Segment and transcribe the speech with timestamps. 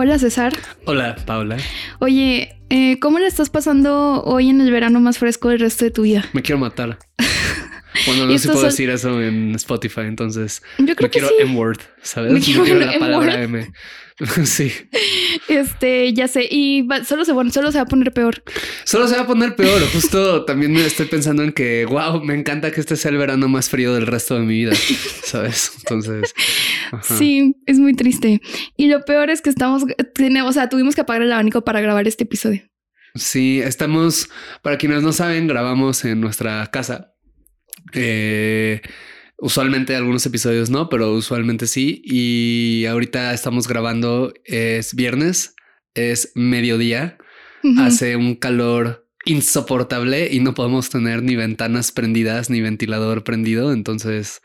[0.00, 0.52] Hola César.
[0.84, 1.56] Hola, Paula.
[1.98, 5.90] Oye, eh, ¿cómo le estás pasando hoy en el verano más fresco del resto de
[5.90, 6.24] tu vida?
[6.32, 7.00] Me quiero matar.
[8.06, 11.18] Bueno, no sé si estos puedo son- decir eso en Spotify, entonces Yo creo que
[11.20, 11.34] quiero sí.
[11.40, 12.32] M-word, ¿sabes?
[12.32, 13.70] Me quiero quiero, el la palabra M.
[14.44, 14.72] sí.
[15.48, 18.42] Este, ya sé, y va- solo se, bueno, solo se va a poner peor.
[18.84, 19.80] Solo se va a poner peor.
[19.92, 23.48] Justo también me estoy pensando en que, wow, me encanta que este sea el verano
[23.48, 24.72] más frío del resto de mi vida,
[25.24, 25.72] ¿sabes?
[25.78, 26.34] Entonces,
[26.90, 27.16] ajá.
[27.16, 28.40] Sí, es muy triste.
[28.76, 31.80] Y lo peor es que estamos, tenemos, o sea, tuvimos que apagar el abanico para
[31.80, 32.62] grabar este episodio.
[33.14, 34.28] Sí, estamos,
[34.62, 37.14] para quienes no saben, grabamos en nuestra casa.
[37.94, 38.82] Eh,
[39.38, 42.02] usualmente algunos episodios no, pero usualmente sí.
[42.04, 45.54] Y ahorita estamos grabando, es viernes,
[45.94, 47.18] es mediodía,
[47.78, 53.72] hace un calor insoportable y no podemos tener ni ventanas prendidas ni ventilador prendido.
[53.72, 54.40] Entonces,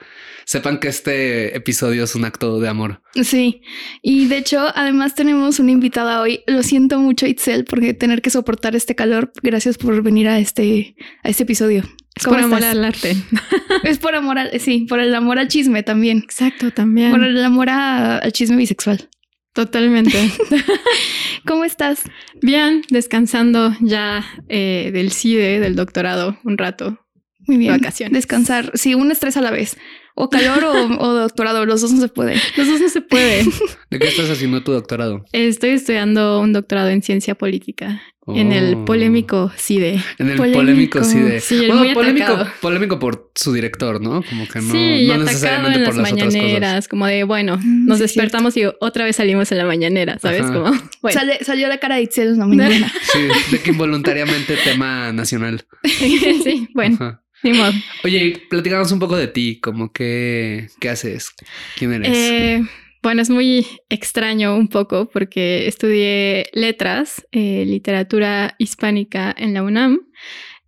[0.46, 3.02] sepan que este episodio es un acto de amor.
[3.22, 3.62] Sí,
[4.02, 6.42] y de hecho, además tenemos una invitada hoy.
[6.48, 9.32] Lo siento mucho, Itzel, porque tener que soportar este calor.
[9.42, 11.84] Gracias por venir a este, a este episodio.
[12.16, 12.72] Es ¿Cómo por amor estás?
[12.76, 13.16] al arte.
[13.84, 16.20] Es por amor al, sí, por el amor al chisme también.
[16.20, 17.12] Exacto, también.
[17.12, 19.10] Por el amor a- al chisme bisexual.
[19.54, 20.18] Totalmente.
[21.46, 22.02] ¿Cómo estás?
[22.42, 27.00] Bien, descansando ya eh, del CIDE, del doctorado, un rato.
[27.46, 27.74] Muy bien.
[27.74, 28.14] Vacaciones.
[28.14, 28.72] Descansar.
[28.76, 29.78] Sí, un estrés a la vez.
[30.16, 31.66] O calor o, o doctorado.
[31.66, 32.36] Los dos no se puede.
[32.56, 33.44] Los dos no se puede.
[33.92, 35.26] ¿De qué estás haciendo tu doctorado?
[35.34, 38.86] Estoy estudiando un doctorado en ciencia política en el Oh.
[38.86, 40.02] polémico CIDE.
[40.18, 40.60] En el Polémico.
[40.60, 41.40] polémico, sí de.
[41.42, 44.24] Sí, el Bueno, polémico, polémico por su director, ¿no?
[44.24, 46.42] Como que no, sí, y no necesariamente en por las las otras cosas.
[46.42, 49.66] mañaneras, como de, bueno, Mm, nos sí, es despertamos y otra vez salimos en la
[49.66, 50.42] mañanera, ¿sabes?
[50.44, 50.54] Ajá.
[50.54, 50.66] Como,
[51.02, 51.20] bueno.
[51.20, 52.92] Sale- salió la cara de Itzel en la mañana.
[53.14, 53.20] Sí,
[53.52, 55.66] de que involuntariamente tema nacional.
[55.84, 57.22] sí, bueno, Ajá.
[57.44, 57.72] ni modo.
[58.04, 61.32] Oye, platicamos un poco de ti, como que, ¿qué haces?
[61.78, 62.10] ¿Quién eres?
[62.18, 62.64] Eh,
[63.04, 70.00] bueno, es muy extraño un poco porque estudié letras, eh, literatura hispánica en la UNAM.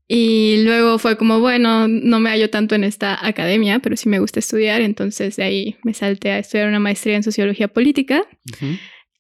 [0.08, 4.20] Y luego fue como, bueno, no me hallo tanto en esta academia, pero sí me
[4.20, 4.82] gusta estudiar.
[4.82, 8.28] Entonces de ahí me salté a estudiar una maestría en sociología política.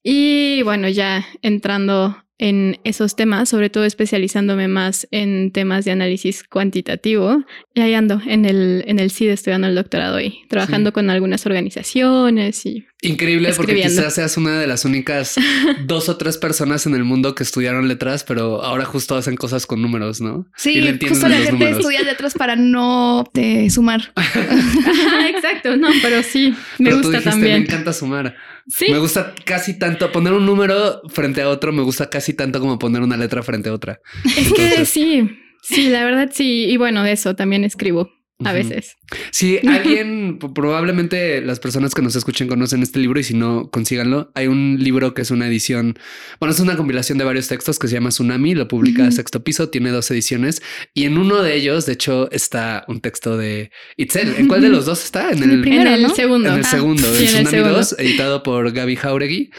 [0.04, 6.44] Y bueno, ya entrando en esos temas, sobre todo especializándome más en temas de análisis
[6.44, 10.94] cuantitativo, y ahí ando en el, en el CIDE estudiando el doctorado y trabajando Sí.
[10.94, 15.36] con algunas organizaciones y Increíble porque quizás seas una de las únicas
[15.86, 19.68] dos o tres personas en el mundo que estudiaron letras, pero ahora justo hacen cosas
[19.68, 20.48] con números, ¿no?
[20.56, 21.78] Sí, Y le entienden justo la gente números.
[21.80, 24.12] estudia letras para no eh, sumar.
[24.16, 27.60] Ajá, exacto, no, pero sí, me Pero tú gusta dijiste, también.
[27.60, 28.36] Me encanta sumar.
[28.68, 31.72] Sí, Me gusta casi tanto poner un número frente a otro.
[31.72, 34.00] Me gusta casi tanto como poner una letra frente a otra.
[34.38, 35.30] es que sí,
[35.62, 36.66] sí, la verdad sí.
[36.66, 38.10] Y bueno, de eso también escribo
[38.44, 38.98] a veces.
[39.32, 44.32] Si alguien, probablemente las personas que nos escuchen conocen este libro y si no, consíganlo.
[44.36, 45.98] Hay un libro que es una edición,
[46.40, 49.12] bueno, es una compilación de varios textos que se llama Tsunami, lo publica Ujú.
[49.14, 50.62] Sexto Piso, tiene dos ediciones
[50.94, 54.36] y en uno de ellos, de hecho, está un texto de Itzel.
[54.38, 55.32] ¿En cuál de los dos está?
[55.32, 56.10] En el el, primero, en el ¿no?
[56.16, 56.50] segundo.
[56.50, 57.78] en el Ah, segundo, sí, en en el Tsunami segundo.
[57.78, 59.52] 2, editado por Gaby Jauregui.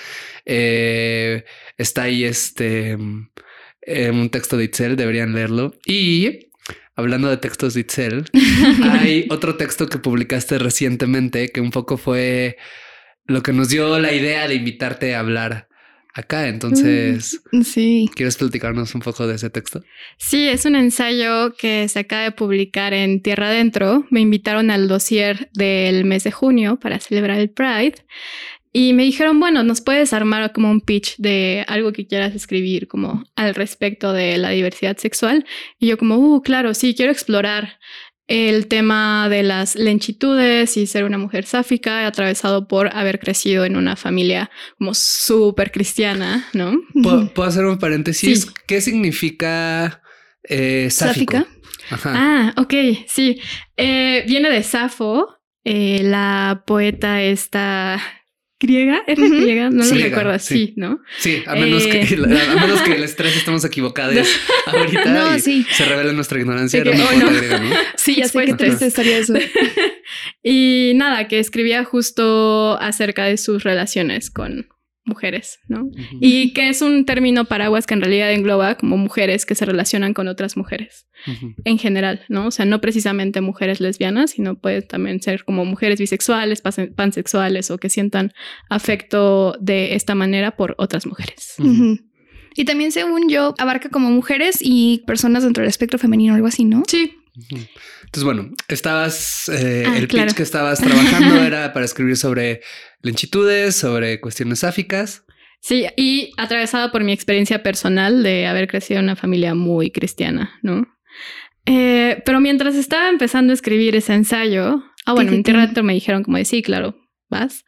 [0.45, 1.45] Eh,
[1.77, 3.29] está ahí este mm,
[3.89, 5.75] eh, un texto de Itzel, deberían leerlo.
[5.87, 6.46] Y
[6.95, 8.25] hablando de textos de Itzel,
[8.91, 12.57] hay otro texto que publicaste recientemente que un poco fue
[13.27, 15.69] lo que nos dio la idea de invitarte a hablar
[16.15, 16.49] acá.
[16.49, 18.09] Entonces, Sí.
[18.15, 19.83] ¿quieres platicarnos un poco de ese texto?
[20.17, 24.07] Sí, es un ensayo que se acaba de publicar en Tierra Adentro.
[24.11, 27.97] Me invitaron al dossier del mes de junio para celebrar el Pride.
[28.79, 32.89] Y me dijeron, bueno, nos puedes armar como un pitch de algo que quieras escribir
[32.89, 35.47] como al respecto de la diversidad sexual.
[35.79, 37.79] Y yo como, uh, claro, sí, quiero explorar
[38.27, 43.77] el tema de las lenchitudes y ser una mujer sáfica, atravesado por haber crecido en
[43.77, 46.75] una familia como súper cristiana, ¿no?
[47.03, 48.43] ¿Puedo, puedo hacer un paréntesis?
[48.43, 48.49] Sí.
[48.67, 50.03] ¿Qué significa
[50.43, 51.33] eh, sáfico?
[51.33, 51.57] ¿Sáfica?
[51.89, 52.13] Ajá.
[52.15, 52.75] Ah, ok,
[53.09, 53.41] sí.
[53.79, 58.03] Eh, viene de Safo, eh, la poeta esta
[58.61, 59.35] griega, ¿era Ujú.
[59.35, 59.71] griega?
[59.71, 60.67] No Sí, lo recuerdas, sí.
[60.69, 61.01] sí, ¿no?
[61.19, 61.91] Sí, a menos, Eh.
[61.91, 64.27] que, a menos que las tres estemos equivocadas
[64.67, 65.67] ahorita No, y sí.
[65.71, 66.83] se revela nuestra ignorancia.
[66.83, 67.33] Que, oh, poeta no.
[67.37, 67.71] griega, ¿no?
[67.97, 69.35] Sí, ya sé que triste estaría eso.
[70.43, 74.69] Y nada, que escribía justo acerca de sus relaciones con
[75.07, 75.89] mujeres, ¿no?
[76.21, 80.13] Y que es un término paraguas que en realidad engloba como mujeres que se relacionan
[80.13, 81.07] con otras mujeres
[81.65, 82.49] en general, ¿no?
[82.49, 86.61] O sea, no precisamente mujeres lesbianas, sino puede también ser como mujeres bisexuales,
[86.95, 88.33] pansexuales o que sientan
[88.69, 91.55] afecto de esta manera por otras mujeres.
[92.57, 96.65] Y también, según yo, abarca como mujeres y personas dentro del espectro femenino, algo así,
[96.65, 96.83] ¿no?
[96.89, 97.13] Sí.
[97.37, 102.63] Entonces, bueno, estabas, eh, ah, el pitch que estabas trabajando era para escribir sobre
[103.03, 105.25] lentitudes, sobre cuestiones sáficas.
[105.61, 110.59] Sí, y atravesada por mi experiencia personal de haber crecido en una familia muy cristiana,
[110.63, 110.87] ¿no?
[111.67, 116.23] Eh, pero mientras estaba empezando a escribir ese ensayo, ah, bueno, en Tierra me dijeron
[116.23, 116.97] como de sí, claro,
[117.29, 117.65] vas.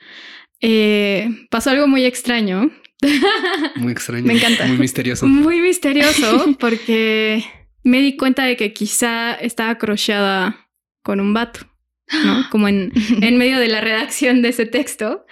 [0.60, 2.70] Eh, pasó algo muy extraño.
[3.76, 4.24] Muy extraño.
[4.24, 4.66] me encanta.
[4.66, 5.24] Muy misterioso.
[5.28, 7.44] Muy misterioso porque
[7.88, 10.68] me di cuenta de que quizá estaba crocheada
[11.02, 11.60] con un vato.
[12.24, 12.44] ¿no?
[12.50, 12.92] Como en,
[13.22, 15.26] en medio de la redacción de ese texto.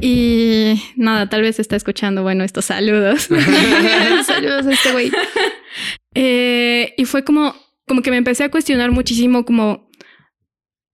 [0.00, 3.22] Y nada, tal vez está escuchando, bueno, estos saludos.
[4.26, 5.10] saludos a este güey.
[6.14, 7.54] Eh, y fue como,
[7.86, 9.90] como que me empecé a cuestionar muchísimo como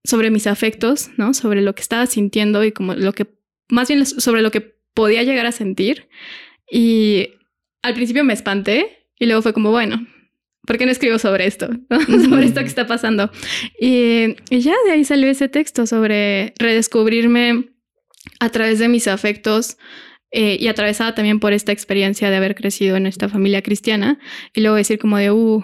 [0.03, 1.33] sobre mis afectos, ¿no?
[1.33, 3.27] Sobre lo que estaba sintiendo y como lo que,
[3.69, 6.09] más bien sobre lo que podía llegar a sentir.
[6.69, 7.29] Y
[7.81, 10.05] al principio me espanté y luego fue como, bueno,
[10.65, 11.69] ¿por qué no escribo sobre esto?
[12.29, 13.31] sobre esto que está pasando.
[13.79, 17.69] Y, ya de ahí salió ese texto sobre redescubrirme
[18.39, 19.77] a través de mis afectos
[20.31, 24.19] eh, y atravesada también por esta experiencia de haber crecido en esta familia cristiana.
[24.53, 25.63] Y luego decir como de, uh,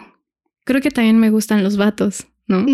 [0.66, 2.66] creo que también me gustan los vatos, ¿no?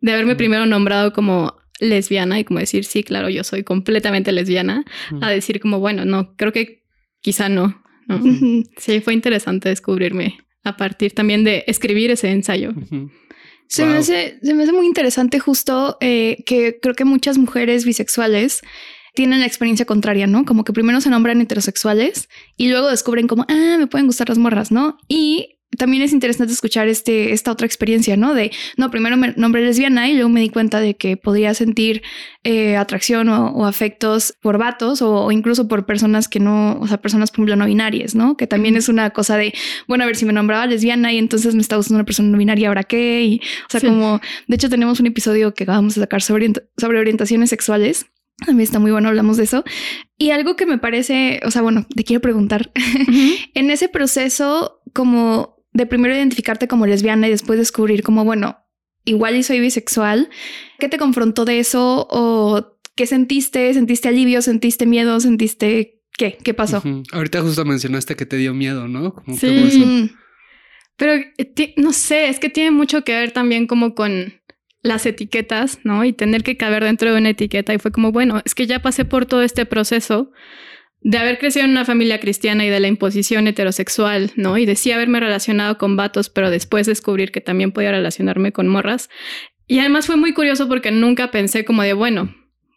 [0.00, 4.84] De haberme primero nombrado como lesbiana y como decir, sí, claro, yo soy completamente lesbiana,
[5.20, 6.84] a decir como, bueno, no, creo que
[7.20, 7.82] quizá no.
[8.76, 12.72] Sí, fue interesante descubrirme a partir también de escribir ese ensayo.
[13.68, 17.84] Se, me hace, se me hace muy interesante justo eh, que creo que muchas mujeres
[17.84, 18.62] bisexuales
[19.14, 20.44] tienen la experiencia contraria, ¿no?
[20.44, 24.38] Como que primero se nombran heterosexuales y luego descubren como, ah, me pueden gustar las
[24.38, 24.98] morras, ¿no?
[25.08, 28.34] Y también es interesante escuchar este, esta otra experiencia, ¿no?
[28.34, 32.02] De, no, primero me nombré lesbiana y luego me di cuenta de que podía sentir
[32.44, 37.30] eh, atracción o, afectos por vatos o, incluso por personas que no, o sea, personas,
[37.30, 38.36] por ejemplo, no binarias, ¿no?
[38.36, 39.52] Que también es una cosa de,
[39.88, 42.38] bueno, a ver si me nombraba lesbiana y entonces me está gustando una persona no
[42.38, 43.22] binaria, ¿ahora qué?
[43.22, 47.00] Y, o sea, como, de hecho, tenemos un episodio que acabamos de sacar sobre, sobre
[47.00, 48.06] orientaciones sexuales.
[48.46, 49.64] A mí está muy bueno, hablamos de eso.
[50.18, 52.70] Y algo que me parece, o sea, bueno, te quiero preguntar,
[53.54, 58.58] en ese proceso, como de primero identificarte como lesbiana y después descubrir como, bueno,
[59.04, 60.30] igual y soy bisexual.
[60.78, 62.08] ¿Qué te confrontó de eso?
[62.10, 63.72] ¿O qué sentiste?
[63.74, 64.40] ¿Sentiste alivio?
[64.40, 65.20] ¿Sentiste miedo?
[65.20, 66.38] ¿Sentiste qué?
[66.42, 66.82] ¿Qué pasó?
[67.12, 69.14] Ahorita justo mencionaste que te dio miedo, ¿no?
[69.38, 70.10] sí.
[70.96, 74.40] Pero eh, no sé, es que tiene mucho que ver también como con
[74.80, 76.06] las etiquetas, ¿no?
[76.06, 77.74] Y tener que caber dentro de una etiqueta.
[77.74, 80.32] Y fue como, bueno, es que ya pasé por todo este proceso
[81.00, 84.58] de haber crecido en una familia cristiana y de la imposición heterosexual, ¿no?
[84.58, 88.66] Y de sí haberme relacionado con vatos, pero después descubrir que también podía relacionarme con
[88.68, 89.08] morras.
[89.66, 92.34] Y además fue muy curioso porque nunca pensé como de, bueno,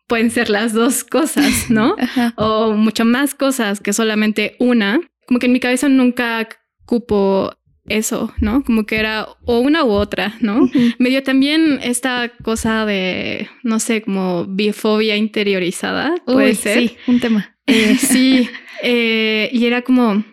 [0.07, 1.95] pueden ser las dos cosas, ¿no?
[2.35, 4.99] o mucho más cosas que solamente una.
[5.27, 6.49] Como que en mi cabeza nunca
[6.85, 7.51] cupo
[7.89, 8.63] eso, ¿no?
[8.63, 10.69] Como que era o una u otra, ¿no?
[10.97, 16.79] Me dio también esta cosa de, no sé, como bifobia interiorizada, puede ser.
[16.79, 17.57] Sí, un tema.
[17.67, 18.49] Eh, sí,
[18.83, 20.23] eh, y era como,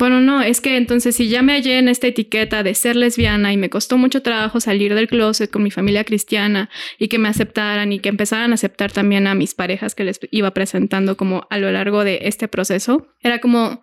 [0.00, 3.52] bueno, no, es que entonces si ya me hallé en esta etiqueta de ser lesbiana
[3.52, 7.28] y me costó mucho trabajo salir del closet con mi familia cristiana y que me
[7.28, 11.46] aceptaran y que empezaran a aceptar también a mis parejas que les iba presentando como
[11.50, 13.82] a lo largo de este proceso, era como,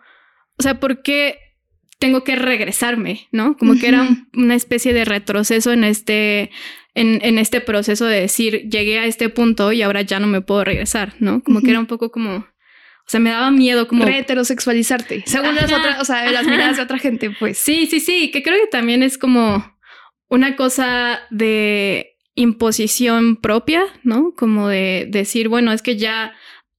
[0.57, 1.38] o sea, ¿por qué
[1.99, 3.27] tengo que regresarme?
[3.31, 3.57] ¿No?
[3.57, 6.51] Como que era una especie de retroceso en este
[6.93, 10.41] en, en, este proceso de decir, llegué a este punto y ahora ya no me
[10.41, 11.43] puedo regresar, ¿no?
[11.43, 14.07] Como que era un poco como, o sea, me daba miedo como...
[14.07, 17.59] heterosexualizarte, según las otras, o sea, las miradas de otra gente, pues.
[17.59, 19.77] Sí, sí, sí, que creo que también es como
[20.27, 24.33] una cosa de imposición propia, ¿no?
[24.35, 26.33] Como de decir, bueno, es que ya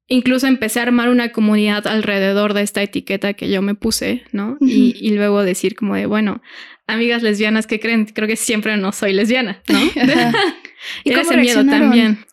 [0.09, 4.59] incluso empecé a armar una comunidad alrededor de esta etiqueta que yo me puse, ¿no?
[4.61, 6.43] y, y, luego decir como de, bueno,
[6.87, 9.79] amigas lesbianas que creen, creo que siempre no soy lesbiana, ¿no?
[11.05, 12.25] y ese miedo también.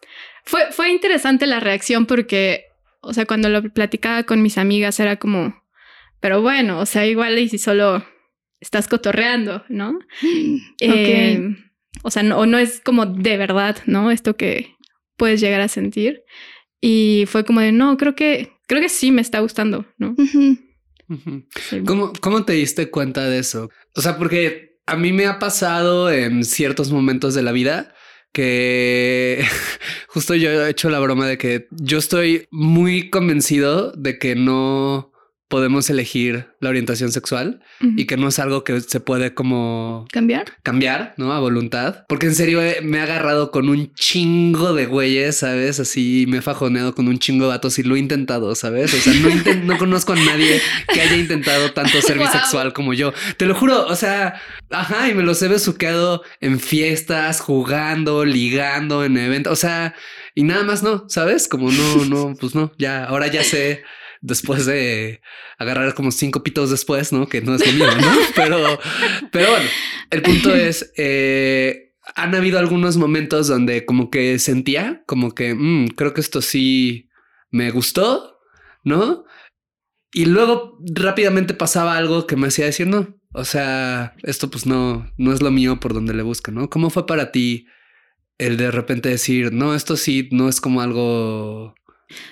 [0.43, 2.65] Fue, fue interesante la reacción porque
[3.05, 5.63] o sea, cuando lo platicaba con mis amigas era como,
[6.19, 8.03] pero bueno, o sea, igual y si solo
[8.59, 9.99] estás cotorreando, ¿no?
[10.81, 11.55] Eh,
[12.03, 14.11] o sea, no, no es como de verdad, ¿no?
[14.11, 14.75] Esto que
[15.17, 16.23] puedes llegar a sentir.
[16.81, 20.15] Y fue como de, no, creo que, creo que sí me está gustando, ¿no?
[21.85, 23.69] ¿Cómo, ¿Cómo te diste cuenta de eso?
[23.95, 27.93] O sea, porque a mí me ha pasado en ciertos momentos de la vida
[28.31, 29.43] que
[30.07, 35.11] justo yo he hecho la broma de que yo estoy muy convencido de que no
[35.47, 40.45] podemos elegir la orientación sexual y que no es algo que se puede como cambiar,
[40.63, 41.33] cambiar, ¿no?
[41.33, 42.03] A voluntad.
[42.07, 45.79] Porque en serio eh, me he agarrado con un chingo de güeyes, ¿sabes?
[45.79, 48.93] Así me he fajoneado con un chingo de vatos y lo he intentado, ¿sabes?
[48.93, 49.13] O sea,
[49.63, 50.59] no, conozco a nadie
[50.91, 53.13] que haya intentado tanto ser bisexual como yo.
[53.37, 59.05] Te lo juro, o sea, ajá, y me los he besuqueado en fiestas, jugando, ligando,
[59.05, 59.93] en eventos, o sea,
[60.33, 61.47] y nada más no, ¿sabes?
[61.47, 63.83] Como no, no, pues no, ya, ahora ya sé
[64.25, 65.21] después de
[65.57, 67.27] agarrar como cinco pitos después, ¿no?
[67.27, 68.17] Que no es lo mismo, ¿no?
[68.35, 68.79] Pero,
[69.31, 69.69] pero bueno,
[70.09, 75.89] el punto es, eh, han habido algunos momentos donde como que sentía como que mm,
[75.89, 77.09] creo que esto sí
[77.51, 78.39] me gustó,
[78.83, 79.25] ¿no?
[80.11, 83.15] Y luego rápidamente pasaba algo que me hacía decir no.
[83.33, 86.69] O sea, esto pues no, no es lo mío por donde le busca, ¿no?
[86.69, 87.67] ¿Cómo fue para ti
[88.37, 91.75] el de repente decir, no, esto sí no es como algo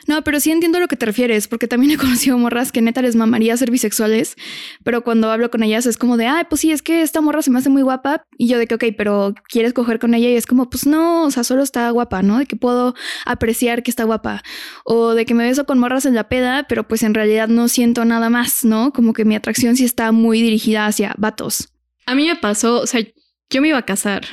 [0.07, 2.81] no, pero sí entiendo a lo que te refieres, porque también he conocido morras que
[2.81, 4.35] neta les mamaría ser bisexuales,
[4.83, 7.41] pero cuando hablo con ellas es como de, ay, pues sí, es que esta morra
[7.41, 8.25] se me hace muy guapa.
[8.37, 10.29] Y yo de que, ok, pero ¿quieres coger con ella?
[10.29, 12.39] Y es como, pues no, o sea, solo está guapa, ¿no?
[12.39, 12.93] De que puedo
[13.25, 14.43] apreciar que está guapa.
[14.85, 17.67] O de que me beso con morras en la peda, pero pues en realidad no
[17.67, 18.93] siento nada más, ¿no?
[18.93, 21.69] Como que mi atracción sí está muy dirigida hacia vatos.
[22.05, 23.01] A mí me pasó, o sea,
[23.49, 24.23] yo me iba a casar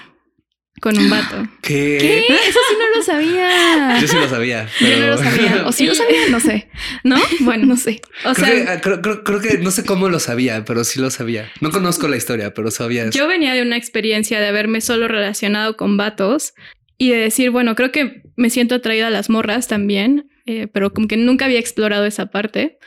[0.80, 1.46] con un vato.
[1.60, 1.98] ¿Qué?
[2.00, 2.26] ¿Qué?
[2.26, 4.00] Eso sí no lo sabía.
[4.00, 4.66] Yo sí lo sabía.
[4.80, 5.66] Yo no lo sabía.
[5.66, 6.68] O sí lo sabía, no sé.
[7.04, 7.16] ¿No?
[7.40, 8.00] Bueno, no sé.
[8.24, 11.10] O creo sea, que, creo, creo, que no sé cómo lo sabía, pero sí lo
[11.10, 11.50] sabía.
[11.60, 13.18] No conozco la historia, pero sabía eso.
[13.18, 16.54] Yo venía de una experiencia de haberme solo relacionado con vatos
[16.96, 20.92] y de decir, bueno, creo que me siento atraída a las morras también, eh, pero
[20.92, 22.78] como que nunca había explorado esa parte.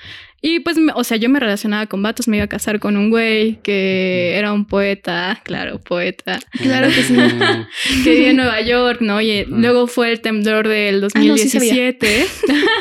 [0.45, 3.09] Y pues, o sea, yo me relacionaba con vatos, me iba a casar con un
[3.09, 6.37] güey que era un poeta, claro, poeta.
[6.51, 7.15] Claro que sí.
[8.03, 9.21] que vivía en Nueva York, ¿no?
[9.21, 12.25] Y luego fue el temblor del 2017.
[12.49, 12.53] Ah,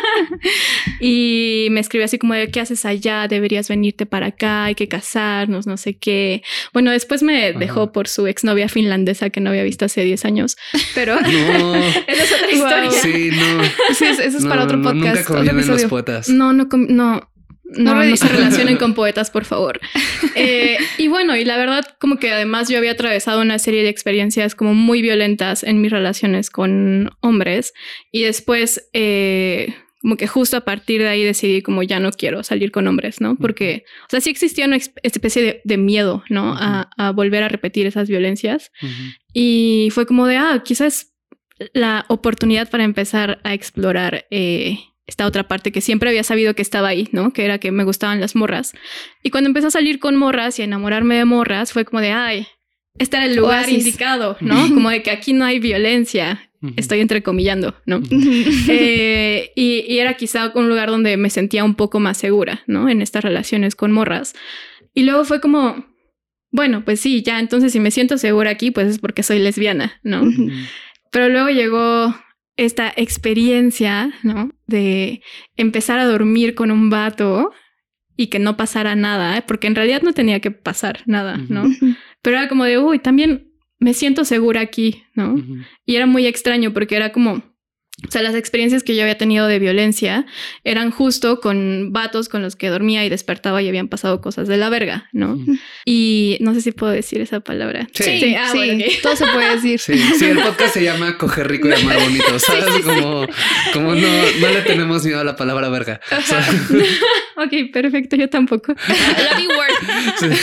[1.01, 3.29] y me escribió así como de, ¿qué haces allá?
[3.29, 6.43] Deberías venirte para acá, hay que casarnos, no sé qué.
[6.73, 10.57] Bueno, después me dejó por su exnovia finlandesa que no había visto hace 10 años,
[10.97, 11.75] pero no.
[11.77, 12.91] esa es otra historia.
[12.91, 13.65] Sí, no.
[13.95, 15.31] Sí, eso es para otro podcast.
[15.31, 16.29] Nunca los poetas.
[16.29, 17.32] No, no, no.
[17.77, 19.81] No, no, se relacionen con poetas, por favor.
[20.35, 23.89] Eh, y bueno, y la verdad, como que además yo había atravesado una serie de
[23.89, 27.73] experiencias como muy violentas en mis relaciones con hombres.
[28.11, 32.43] Y después, eh, como que justo a partir de ahí decidí como ya no quiero
[32.43, 33.37] salir con hombres, ¿no?
[33.37, 36.55] Porque, o sea, sí existía una especie de, miedo, ¿no?
[36.59, 38.73] a, volver a repetir esas violencias.
[39.33, 41.13] Y fue como de, ah, quizás
[41.73, 44.27] la oportunidad para empezar a explorar.
[44.31, 44.79] Eh,
[45.13, 47.35] esta otra parte que siempre había sabido que estaba ahí, ¿no?
[47.35, 48.73] Que era que me gustaban las morras.
[49.23, 52.13] Y cuando empecé a salir con morras y a enamorarme de morras, fue como de,
[52.13, 52.47] ay,
[52.99, 54.55] este era el lugar indicado, ¿no?
[54.75, 56.51] Como de que aquí no hay violencia.
[56.77, 58.01] Estoy entrecomillando, ¿no?
[58.69, 62.89] Eh, y, y, era quizá un lugar donde me sentía un poco más segura, ¿no?
[62.89, 64.35] En estas relaciones con morras.
[64.95, 65.85] Y luego fue como,
[66.51, 70.01] bueno, pues sí, ya, entonces si me siento segura aquí, pues es porque soy lesbiana,
[70.03, 70.23] ¿no?
[71.11, 72.15] Pero luego llegó
[72.57, 74.51] esta experiencia, ¿no?
[74.67, 75.23] De
[75.57, 77.53] empezar a dormir con un vato
[78.17, 79.45] y que no pasara nada, ¿eh?
[79.47, 81.65] porque en realidad no tenía que pasar nada, ¿no?
[82.23, 85.35] Pero era como de, uy, también me siento segura aquí, ¿no?
[85.85, 87.43] Y era muy extraño porque era como,
[88.07, 90.27] o sea, las experiencias que yo había tenido de violencia
[90.65, 94.57] eran justo con vatos con los que dormía y despertaba y habían pasado cosas de
[94.57, 95.39] la verga, ¿no?
[95.85, 97.89] Y no sé si puedo decir esa palabra.
[97.93, 98.53] Sí, sí, ah,
[99.03, 99.79] todo se puede decir.
[99.79, 102.85] Sí, sí, el podcast se llama Coger rico y amar bonito, ¿sabes?
[102.85, 103.27] como,
[103.73, 104.09] como no,
[104.41, 106.01] no le tenemos miedo a la palabra verga.
[107.37, 108.75] ok, perfecto, yo tampoco.
[108.75, 110.33] la B-word.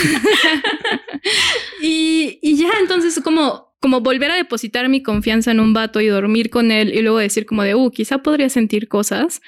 [1.82, 6.08] y, y ya, entonces como como volver a depositar mi confianza en un vato y
[6.08, 9.42] dormir con él y luego decir como de, uh, quizá podría sentir cosas,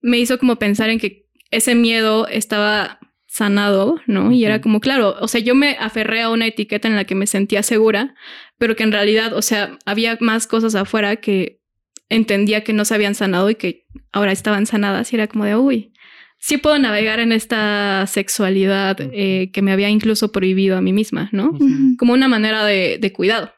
[0.00, 4.32] me hizo como pensar en que ese miedo estaba sanado, ¿no?
[4.32, 7.14] Y era como, claro, o sea, yo me aferré a una etiqueta en la que
[7.14, 8.14] me sentía segura,
[8.58, 11.60] pero que en realidad, o sea, había más cosas afuera que
[12.08, 15.56] entendía que no se habían sanado y que ahora estaban sanadas y era como de,
[15.56, 15.92] uy,
[16.38, 21.28] sí puedo navegar en esta sexualidad eh, que me había incluso prohibido a mí misma,
[21.32, 21.56] ¿no?
[21.98, 23.52] Como una manera de, de cuidado.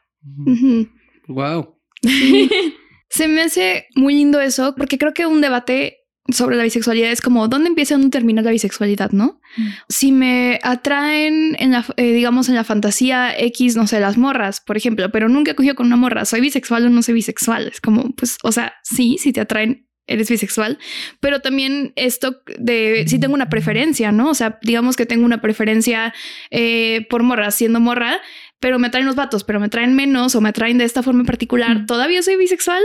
[1.27, 1.77] Wow.
[3.09, 7.21] Se me hace muy lindo eso, porque creo que un debate sobre la bisexualidad es
[7.21, 9.41] como dónde empieza y dónde termina la bisexualidad, ¿no?
[9.57, 9.67] Mm.
[9.89, 14.61] Si me atraen en la, eh, digamos, en la fantasía X, no sé, las morras,
[14.61, 17.67] por ejemplo, pero nunca he cogido con una morra, soy bisexual o no soy bisexual.
[17.67, 20.77] Es como, pues, o sea, sí, si te atraen eres bisexual,
[21.19, 24.29] pero también esto de si tengo una preferencia, ¿no?
[24.29, 26.13] O sea, digamos que tengo una preferencia
[26.49, 28.19] eh, por morra, siendo morra,
[28.61, 31.21] pero me traen los vatos, pero me traen menos o me traen de esta forma
[31.21, 32.81] en particular, todavía soy bisexual.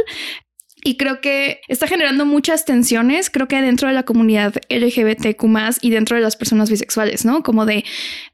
[0.85, 5.43] Y creo que está generando muchas tensiones, creo que dentro de la comunidad LGBTQ
[5.81, 7.43] y dentro de las personas bisexuales, ¿no?
[7.43, 7.85] Como de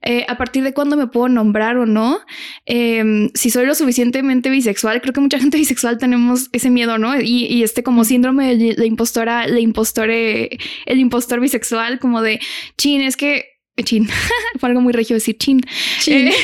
[0.02, 2.20] eh, a partir de cuándo me puedo nombrar o no.
[2.66, 7.18] Em, si soy lo suficientemente bisexual, creo que mucha gente bisexual tenemos ese miedo, ¿no?
[7.18, 10.50] Y, este como síndrome de la impostora, la impostore,
[10.84, 12.38] el impostor bisexual, como de
[12.76, 13.51] chin, es que
[13.85, 14.09] chin,
[14.61, 15.61] fue algo muy regio decir chin.
[16.00, 16.29] chin.
[16.29, 16.35] Eh,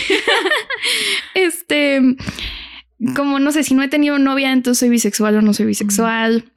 [1.35, 2.17] este
[3.15, 6.51] como no sé, si no he tenido novia, entonces soy bisexual o no soy bisexual,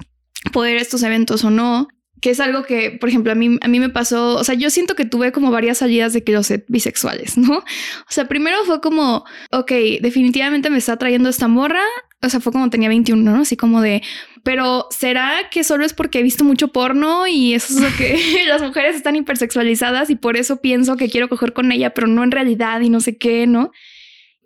[0.51, 1.88] poder estos eventos o no,
[2.22, 4.70] que es algo que, por ejemplo, a mí, a mí me pasó, o sea, yo
[4.70, 7.58] siento que tuve como varias salidas de closet bisexuales, ¿no?
[7.58, 7.63] O
[8.10, 11.84] sea, primero fue como, ok, definitivamente me está trayendo esta morra,
[12.22, 13.42] o sea, fue como tenía 21, ¿no?
[13.42, 14.04] Así como de,
[14.43, 18.17] pero ¿será que solo es porque he visto mucho porno y eso es lo que
[18.48, 22.24] las mujeres están hipersexualizadas y por eso pienso que quiero coger con ella, pero no
[22.24, 23.71] en realidad y no sé qué, ¿no?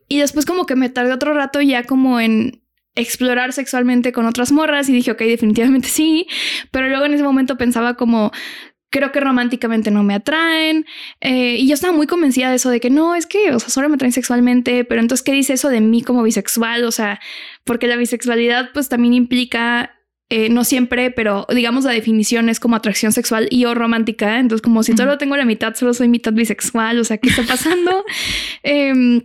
[0.08, 2.62] Y después como que me tardé otro rato ya como en
[2.96, 6.28] explorar sexualmente con otras morras y dije, ok, definitivamente sí,
[6.72, 8.32] pero luego en ese momento pensaba como,
[8.96, 10.86] creo que románticamente no me atraen.
[11.20, 13.68] Eh, y yo estaba muy convencida de eso, de que no, es que, o sea,
[13.70, 16.86] solo me atraen sexualmente, pero entonces, ¿qué dice eso de mí como bisexual?
[16.86, 17.20] O sea,
[17.66, 19.92] porque la bisexualidad pues también implica...
[20.28, 24.40] Eh, no siempre, pero digamos la definición es como atracción sexual y o romántica.
[24.40, 26.98] Entonces, como si solo tengo la mitad, solo soy mitad bisexual.
[26.98, 28.04] O sea, ¿qué está pasando?
[28.64, 29.22] eh,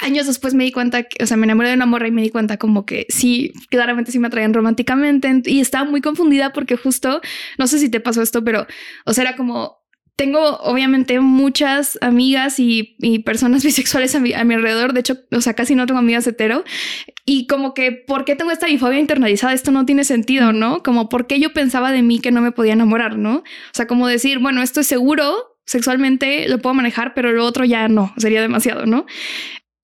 [0.00, 2.22] años después me di cuenta, que, o sea, me enamoré de una morra y me
[2.22, 6.76] di cuenta como que sí, claramente sí me atraían románticamente y estaba muy confundida porque
[6.76, 7.20] justo,
[7.58, 8.66] no sé si te pasó esto, pero,
[9.04, 9.80] o sea, era como,
[10.20, 15.40] tengo obviamente muchas amigas y, personas bisexuales a mi, a mi, alrededor, de hecho, o
[15.40, 16.62] sea, casi no tengo amigas hetero,
[17.24, 19.54] y como que, ¿por qué tengo esta bifobia internalizada?
[19.54, 20.82] Esto no tiene sentido, ¿no?
[20.82, 23.36] Como, ¿por qué yo pensaba de mí que no me podía enamorar, ¿no?
[23.36, 27.64] O sea, como decir, bueno, esto es seguro, sexualmente lo puedo manejar, pero lo otro
[27.64, 29.06] ya no, sería demasiado, ¿no?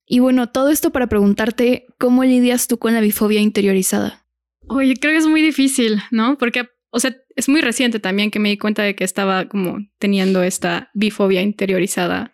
[0.06, 4.24] Y bueno, todo esto para preguntarte cómo lidias tú con la bifobia interiorizada.
[4.68, 6.38] Oye, creo que es muy difícil, ¿no?
[6.38, 9.78] Porque, o sea, es muy reciente también que me di cuenta de que estaba como
[9.98, 12.32] teniendo esta bifobia interiorizada.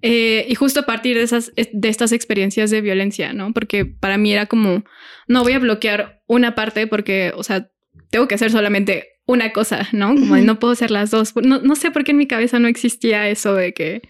[0.00, 3.52] Eh, y justo a partir de, esas, de estas experiencias de violencia, ¿no?
[3.52, 4.84] Porque para mí era como,
[5.26, 7.68] no voy a bloquear una parte porque, o sea,
[8.10, 10.14] tengo que hacer solamente una cosa, ¿no?
[10.14, 11.34] Como no puedo hacer las dos.
[11.36, 14.02] No, no sé por qué en mi cabeza no existía eso de que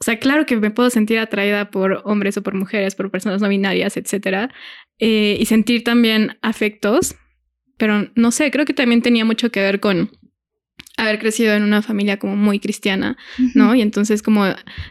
[0.00, 3.42] o sea, claro que me puedo sentir atraída por hombres o por mujeres, por personas
[3.42, 4.50] no binarias, etcétera,
[4.98, 7.16] eh, y sentir también afectos,
[7.76, 10.10] pero no sé, creo que también tenía mucho que ver con
[10.96, 13.16] haber crecido en una familia como muy cristiana,
[13.54, 13.74] ¿no?
[13.74, 14.44] Y entonces como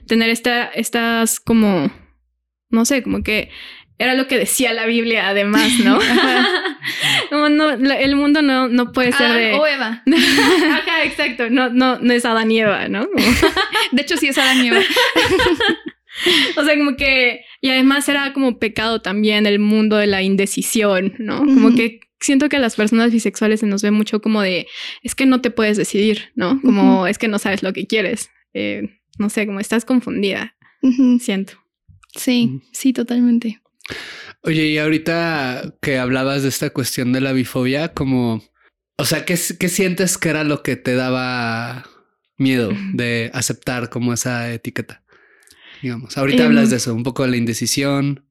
[0.07, 1.91] tener esta, estas como,
[2.69, 3.49] no sé, como que
[3.99, 5.99] era lo que decía la Biblia además, ¿no?
[7.31, 9.53] no, no el mundo no, no puede ser de...
[9.53, 10.03] O Eva.
[10.71, 11.49] Ajá, exacto.
[11.49, 13.07] No, no, no es Adán y Eva, ¿no?
[13.91, 14.81] de hecho, sí es Adán y Eva.
[16.57, 17.41] o sea, como que...
[17.61, 21.39] Y además era como pecado también el mundo de la indecisión, ¿no?
[21.39, 24.67] Como que siento que a las personas bisexuales se nos ve mucho como de...
[25.01, 26.61] Es que no te puedes decidir, ¿no?
[26.61, 28.29] Como es que no sabes lo que quieres.
[28.53, 30.55] Eh, no sé, como estás confundida.
[31.19, 31.53] Siento.
[32.15, 33.59] Sí, sí, totalmente.
[34.41, 38.43] Oye, y ahorita que hablabas de esta cuestión de la bifobia, como,
[38.97, 41.89] o sea, ¿qué, qué sientes que era lo que te daba
[42.37, 45.03] miedo de aceptar como esa etiqueta?
[45.81, 48.25] Digamos, ahorita hablas em, de eso, un poco de la indecisión,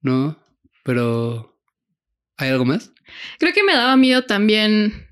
[0.00, 0.38] ¿no?
[0.82, 1.58] Pero,
[2.36, 2.92] ¿hay algo más?
[3.38, 5.06] Creo que me daba miedo también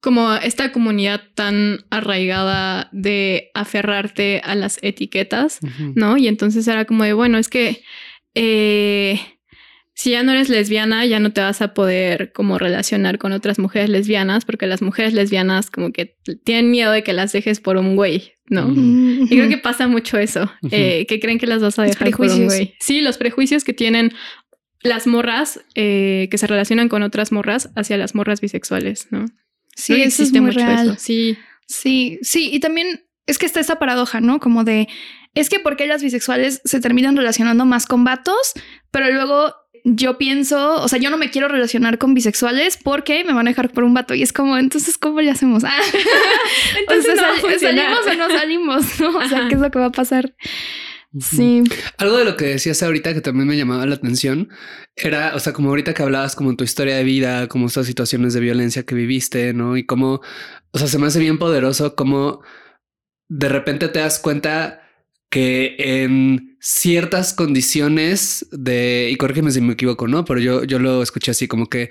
[0.00, 5.60] como esta comunidad tan arraigada de aferrarte a las etiquetas,
[5.94, 6.16] ¿no?
[6.16, 7.82] Y entonces era como de, bueno, es que
[8.34, 9.20] eh,
[9.94, 13.58] si ya no eres lesbiana, ya no te vas a poder como relacionar con otras
[13.58, 17.76] mujeres lesbianas, porque las mujeres lesbianas como que tienen miedo de que las dejes por
[17.76, 18.72] un güey, ¿no?
[18.72, 22.28] Y creo que pasa mucho eso, eh, que creen que las vas a dejar por
[22.28, 22.74] un güey.
[22.80, 24.12] Sí, los prejuicios que tienen
[24.82, 29.26] las morras eh, que se relacionan con otras morras hacia las morras bisexuales, ¿no?
[29.76, 30.96] Sí, existe mucho eso.
[30.98, 31.36] Sí.
[31.66, 34.40] Sí, sí, y también es que está esa paradoja, ¿no?
[34.40, 34.88] Como de
[35.34, 38.52] es que porque las bisexuales se terminan relacionando más con vatos,
[38.90, 43.32] pero luego yo pienso, o sea, yo no me quiero relacionar con bisexuales porque me
[43.32, 45.64] van a dejar por un vato y es como, entonces, ¿cómo le hacemos?
[45.72, 45.80] Ah.
[46.80, 47.18] entonces,
[47.60, 49.16] salimos o no salimos, ¿no?
[49.18, 50.34] O sea, ¿qué es lo que va a pasar?
[51.18, 51.62] Sí.
[51.98, 54.48] Algo de lo que decías ahorita que también me llamaba la atención
[54.96, 58.34] era, o sea, como ahorita que hablabas como tu historia de vida, como estas situaciones
[58.34, 59.76] de violencia que viviste, ¿no?
[59.76, 60.20] Y cómo,
[60.72, 62.42] o sea, se me hace bien poderoso como
[63.28, 64.81] de repente te das cuenta
[65.32, 70.26] que en ciertas condiciones de, y corrígeme si me equivoco, ¿no?
[70.26, 71.88] Pero yo, yo lo escuché así como que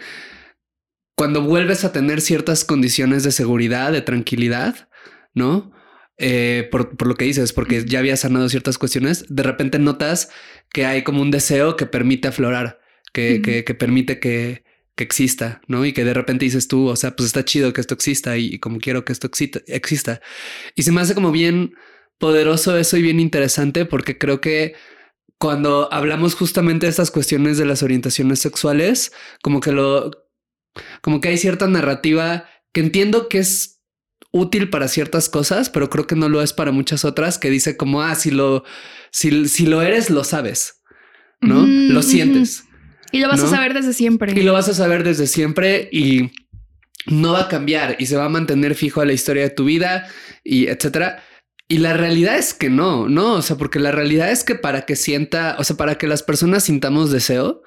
[1.17, 4.89] cuando vuelves a tener ciertas condiciones de seguridad, de tranquilidad,
[5.34, 5.73] ¿no?
[6.21, 10.30] eh, por, por, lo que dices, porque ya había sanado ciertas cuestiones, de repente notas
[10.71, 12.80] que hay como un deseo que permite aflorar,
[13.12, 14.63] que, que, que permite que,
[14.95, 15.84] que exista, ¿no?
[15.84, 18.60] Y que de repente dices tú, o sea, pues está chido que esto exista y,
[18.60, 19.27] como quiero que esto
[19.65, 20.21] exista.
[20.75, 21.73] Y se me hace como bien
[22.21, 24.75] poderoso eso y bien interesante porque creo que
[25.38, 30.12] cuando hablamos justamente de estas cuestiones de las orientaciones sexuales, como que lo,
[31.01, 33.81] como que hay cierta narrativa que entiendo que es
[34.31, 37.75] útil para ciertas cosas, pero creo que no lo es para muchas otras, que dice
[37.75, 38.63] como, ah, si lo,
[39.12, 40.81] si, si lo eres, lo sabes,
[41.41, 41.65] ¿no?
[41.65, 42.63] lo sientes.
[43.12, 44.31] Y lo vas a saber desde siempre.
[44.39, 46.31] Y lo vas a saber desde siempre y
[47.07, 49.65] no va a cambiar y se va a mantener fijo a la historia de tu
[49.65, 50.07] vida
[50.43, 51.23] y etcétera.
[51.71, 54.81] Y la realidad es que no, no, o sea, porque la realidad es que para
[54.81, 57.63] que sienta, o sea, para que las personas sintamos deseo,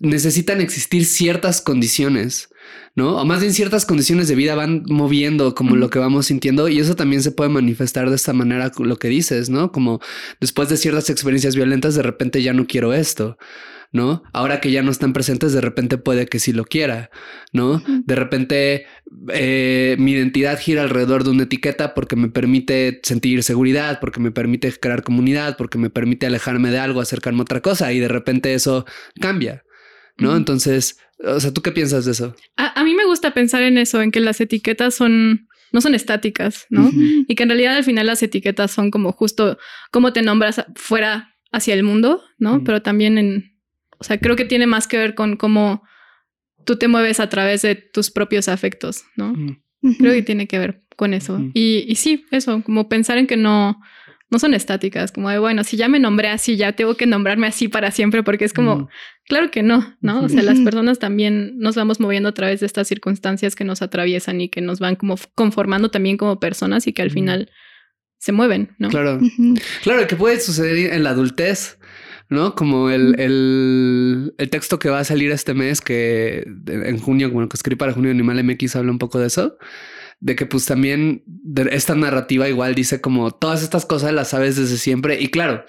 [0.00, 2.48] necesitan existir ciertas condiciones,
[2.94, 3.18] ¿no?
[3.18, 6.78] O más bien ciertas condiciones de vida van moviendo como lo que vamos sintiendo y
[6.78, 9.72] eso también se puede manifestar de esta manera, lo que dices, ¿no?
[9.72, 10.00] Como
[10.40, 13.36] después de ciertas experiencias violentas, de repente ya no quiero esto.
[13.94, 14.24] ¿No?
[14.32, 17.10] Ahora que ya no están presentes, de repente puede que sí lo quiera,
[17.52, 17.80] ¿no?
[18.04, 18.86] De repente
[19.32, 24.32] eh, mi identidad gira alrededor de una etiqueta porque me permite sentir seguridad, porque me
[24.32, 28.08] permite crear comunidad, porque me permite alejarme de algo, acercarme a otra cosa y de
[28.08, 28.84] repente eso
[29.20, 29.62] cambia,
[30.18, 30.36] ¿no?
[30.36, 32.34] Entonces, o sea, ¿tú qué piensas de eso?
[32.56, 36.66] A, mí me gusta pensar en eso, en que las etiquetas son no son estáticas,
[36.68, 36.90] ¿no?
[37.28, 39.56] Y que en realidad al final las etiquetas son como justo
[39.92, 42.64] cómo te nombras fuera hacia el mundo, ¿no?
[42.64, 43.53] Pero también en,
[43.98, 45.82] o sea, creo que tiene más que ver con cómo
[46.64, 49.34] tú te mueves a través de tus propios afectos, ¿no?
[49.98, 51.40] Creo que tiene que ver con eso.
[51.52, 53.80] y, y, sí, eso, como pensar en que no,
[54.30, 57.46] no son estáticas, como de, bueno, si ya me nombré así, ya tengo que nombrarme
[57.46, 58.88] así para siempre, porque es como,
[59.26, 60.24] claro que no, ¿no?
[60.24, 63.82] O sea, las personas también nos vamos moviendo a través de estas circunstancias que nos
[63.82, 67.50] atraviesan y que nos van como conformando también como personas y que al final
[68.18, 68.88] se mueven, ¿no?
[68.88, 69.20] Claro,
[69.82, 71.78] claro, que puede suceder en la adultez.
[72.28, 72.54] ¿No?
[72.54, 77.48] Como el, el, el, texto que va a salir este mes, que en junio, bueno,
[77.48, 79.58] que escribí para Junio Animal MX, habla un poco de eso,
[80.20, 81.22] de que pues también
[81.70, 85.64] esta narrativa igual dice como todas estas cosas las sabes desde siempre y claro,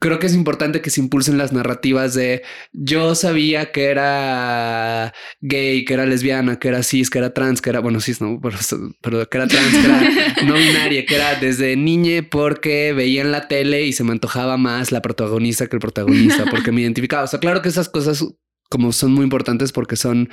[0.00, 5.84] creo que es importante que se impulsen las narrativas de yo sabía que era gay,
[5.84, 9.28] que era lesbiana, que era cis, que era trans, que era, bueno, cis, no, pero,
[9.28, 13.46] que era trans, que era no binaria, que era desde niñe porque veía en la
[13.46, 17.24] tele y se me antojaba más la protagonista que el protagonista, porque me identificaba.
[17.24, 18.24] O sea, claro que esas cosas
[18.70, 20.30] como son muy importantes porque son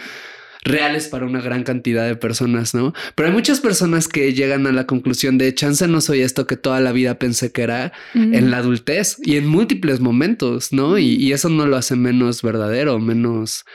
[0.67, 2.93] reales para una gran cantidad de personas, ¿no?
[3.15, 6.57] Pero hay muchas personas que llegan a la conclusión de chance no soy esto que
[6.57, 10.97] toda la vida pensé que era en la adultez y en múltiples momentos, ¿no?
[10.97, 13.65] Y, eso no lo hace menos verdadero, menos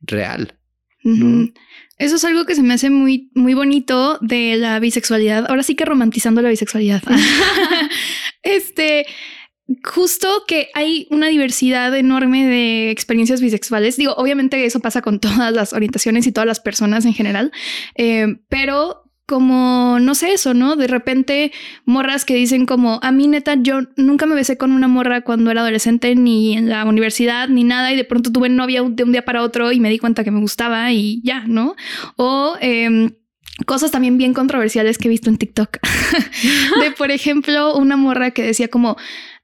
[0.00, 0.58] real.
[1.98, 5.46] Eso es algo que se me hace muy, muy bonito de la bisexualidad.
[5.48, 7.02] Ahora sí que romantizando la bisexualidad.
[8.42, 9.06] este,
[9.84, 13.96] justo que hay una diversidad enorme de experiencias bisexuales.
[13.96, 17.52] Digo, obviamente eso pasa con todas las orientaciones y todas las personas en general,
[17.94, 20.74] eh, pero como, no sé eso, ¿no?
[20.74, 21.52] De repente
[21.84, 25.50] morras que dicen como, a mí neta, yo nunca me besé con una morra cuando
[25.50, 29.12] era adolescente, ni en la universidad, ni nada, y de pronto tuve novia de un
[29.12, 31.76] día para otro y me di cuenta que me gustaba y ya, ¿no?
[32.16, 32.56] O...
[32.60, 33.12] Em,
[33.66, 35.78] cosas también bien controversiales que he visto en TikTok.
[36.80, 38.96] de, por ejemplo, una morra que decía como,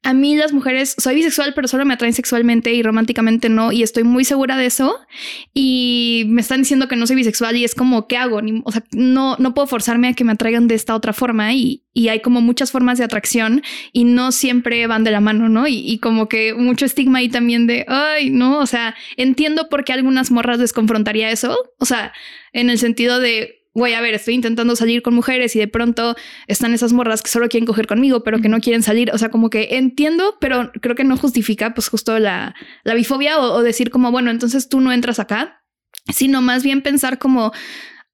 [0.05, 3.83] a mí las mujeres, soy bisexual, pero solo me atraen sexualmente y románticamente no, y
[3.83, 4.95] estoy muy segura de eso.
[5.55, 8.41] Y me están diciendo que no soy bisexual y es como, ¿qué hago?
[8.65, 11.85] o sea, no, no puedo forzarme a que me atraigan de esta otra forma y,
[11.95, 13.63] y hay como muchas formas de atracción
[13.93, 15.67] y no siempre van de la mano, ¿no?
[15.67, 19.85] Y, y, como que mucho estigma ahí también de, ay, no, o sea, entiendo por
[19.85, 22.13] qué algunas morras les confrontaría eso, o sea,
[22.53, 26.15] en el sentido de güey, a ver, estoy intentando salir con mujeres y de pronto
[26.47, 29.11] están esas morras que solo quieren coger conmigo, pero que no quieren salir.
[29.13, 33.41] O sea, como que entiendo, pero creo que no justifica pues justo la, la bifobia
[33.41, 35.65] o, decir como, bueno, entonces tú no entras acá,
[36.13, 37.53] sino más bien pensar como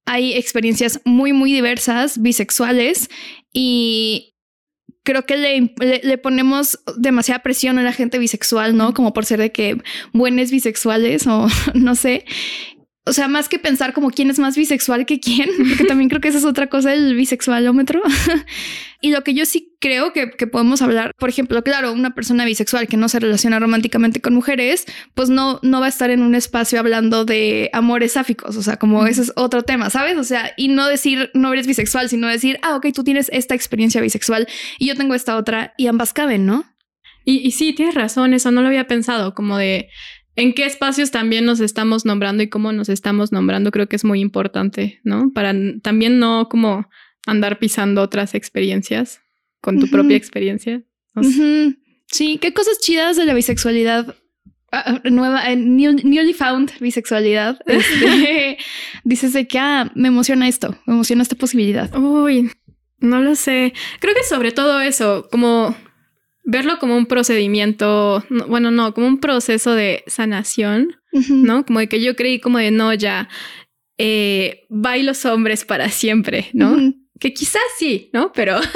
[0.07, 3.11] hay experiencias muy, muy diversas, bisexuales
[3.53, 4.35] y
[5.03, 8.95] creo que le, le, ponemos demasiada presión a la gente bisexual, ¿no?
[8.95, 9.77] Como por ser de que
[10.13, 12.25] buenos bisexuales o no sé
[13.07, 16.21] o sea, más que pensar como quién es más bisexual que quién, porque también creo
[16.21, 18.03] que esa es otra cosa del bisexualómetro.
[19.01, 22.89] y lo que yo sí creo que, podemos hablar, por ejemplo, claro, una persona bisexual
[22.89, 24.85] que no se relaciona románticamente con mujeres,
[25.15, 28.77] pues no, no va a estar en un espacio hablando de amores sáficos, o sea,
[28.77, 30.19] como ese es otro tema, ¿sabes?
[30.19, 33.55] O sea, y no decir no eres bisexual, sino decir, ah, ok, tú tienes esta
[33.55, 34.47] experiencia bisexual
[34.79, 36.67] y yo tengo esta otra y ambas caben, ¿no?
[37.25, 39.89] Y, y sí, tienes razón, eso no lo había pensado, como de
[40.37, 44.05] en qué espacios también nos estamos nombrando y cómo nos estamos nombrando, creo que es
[44.05, 45.33] muy importante, ¿no?
[45.33, 46.89] Para también no como
[47.27, 49.21] andar pisando otras experiencias
[49.61, 50.83] con tu propia experiencia.
[52.07, 54.17] Sí, qué cosas chidas de la bisexualidad
[54.73, 57.61] ah, ah, nueva, eh, newly found bisexualidad.
[57.67, 58.59] Este,
[59.05, 61.95] dices de que ah, me emociona esto, me emociona esta posibilidad.
[61.97, 62.51] Uy,
[62.99, 63.73] no lo sé.
[64.01, 65.77] Creo que sobre todo eso, como
[66.51, 71.65] verlo como un procedimiento, bueno, no, como un proceso de sanación, ¿no?
[71.65, 73.29] Como de que yo creí como de no, ya,
[73.99, 76.77] eh, los hombres para siempre, ¿no?
[77.21, 78.33] Que quizás sí, ¿no?
[78.33, 78.59] Pero...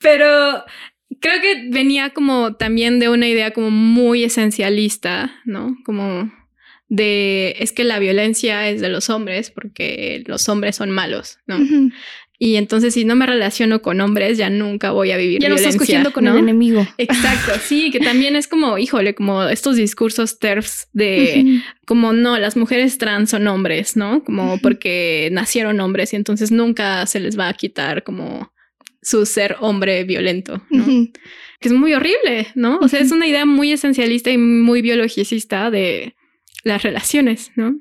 [0.00, 0.64] Pero
[1.20, 5.76] creo que venía como también de una idea como muy esencialista, ¿no?
[5.84, 6.30] Como
[6.88, 11.58] de es que la violencia es de los hombres porque los hombres son malos, ¿no?
[12.44, 15.64] Y entonces si no me relaciono con hombres ya nunca voy a vivir ya violencia.
[15.64, 16.84] No estás cogiendo con el enemigo.
[16.98, 22.56] Exacto, sí, que también es como, híjole, como estos discursos TERFs de como no, las
[22.56, 24.24] mujeres trans son hombres, ¿no?
[24.24, 28.52] Como porque nacieron hombres y entonces nunca se les va a quitar como
[29.00, 30.84] su ser hombre violento, ¿no?
[31.60, 32.80] Que es muy horrible, ¿no?
[32.80, 36.16] O sea, es una idea muy esencialista y muy biologicista de
[36.64, 37.76] las relaciones, ¿no?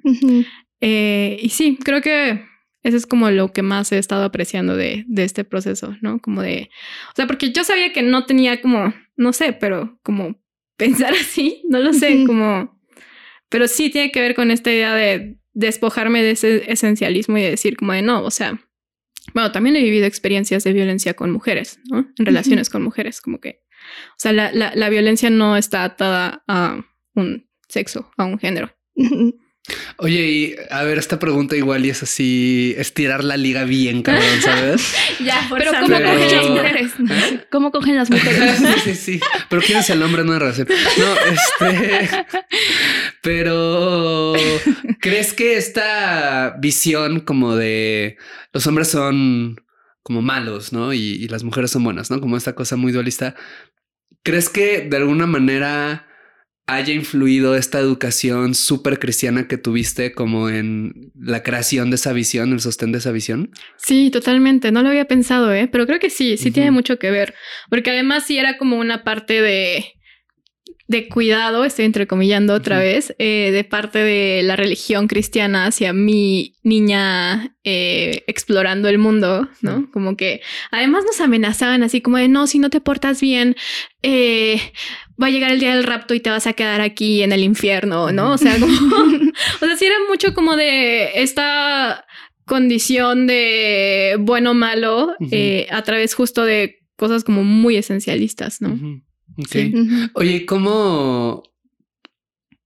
[0.81, 2.50] Eh, y sí, creo que
[2.83, 6.19] eso es como lo que más he estado apreciando de, de, este proceso, ¿no?
[6.19, 6.69] Como de,
[7.11, 10.41] o sea, porque yo sabía que no tenía como, no sé, pero como
[10.77, 12.79] pensar así, no lo sé, como,
[13.49, 17.51] pero sí tiene que ver con esta idea de despojarme de ese esencialismo y de
[17.51, 18.59] decir como de no, o sea,
[19.33, 22.11] bueno, también he vivido experiencias de violencia con mujeres, ¿no?
[22.17, 23.61] En relaciones con mujeres, como que,
[24.09, 28.75] o sea, la, la, la, violencia no está atada a un sexo, a un género.
[29.97, 34.41] Oye, y a ver, esta pregunta igual y es así, estirar la liga bien, cabrón,
[34.41, 34.93] ¿sabes?
[35.23, 36.91] ya, pero ¿cómo cogen las mujeres?
[37.09, 37.45] ¿Eh?
[37.51, 38.57] ¿Cómo cogen las mujeres?
[38.57, 39.19] sí, sí, sí.
[39.49, 40.67] Pero ¿quién es el hombre no de relación?
[40.97, 42.25] No, este...
[43.21, 44.33] Pero,
[44.99, 48.17] ¿crees que esta visión como de
[48.53, 49.63] los hombres son
[50.01, 50.93] como malos, ¿no?
[50.93, 52.19] Y, y las mujeres son buenas, ¿no?
[52.19, 53.35] Como esta cosa muy dualista.
[54.23, 56.07] ¿Crees que de alguna manera
[56.73, 62.53] haya influido esta educación súper cristiana que tuviste como en la creación de esa visión,
[62.53, 63.51] el sostén de esa visión?
[63.77, 64.71] Sí, totalmente.
[64.71, 65.67] No lo había pensado, ¿eh?
[65.71, 67.35] Pero creo que sí, sí tiene mucho que ver.
[67.69, 69.85] Porque además sí era como una parte de
[70.91, 76.57] de cuidado, estoy entrecomillando otra vez, eh, de parte de la religión cristiana hacia mi
[76.63, 79.89] niña eh, explorando el mundo, ¿no?
[79.91, 83.55] Como que además nos amenazaban así como de, no, si no te portas bien,
[84.03, 84.59] eh,
[85.21, 87.43] va a llegar el día del rapto y te vas a quedar aquí en el
[87.43, 88.33] infierno, ¿no?
[88.33, 88.73] O sea, como,
[89.61, 92.05] o sea, sí era mucho como de esta
[92.45, 95.15] condición de bueno o malo
[95.71, 98.77] a través justo de cosas como muy esencialistas, ¿no?
[99.49, 99.73] Sí.
[100.13, 101.43] Oye, ¿cómo,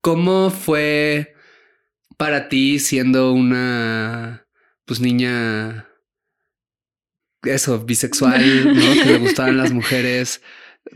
[0.01, 1.35] ¿cómo fue
[2.17, 4.45] para ti siendo una
[4.85, 5.87] pues niña
[7.43, 9.03] eso, bisexual, ¿no?
[9.03, 10.41] que le gustaban las mujeres,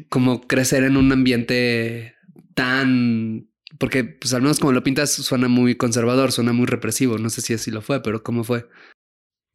[0.09, 2.15] como crecer en un ambiente
[2.53, 7.29] tan porque pues al menos como lo pintas suena muy conservador, suena muy represivo, no
[7.29, 8.67] sé si así lo fue, pero ¿cómo fue?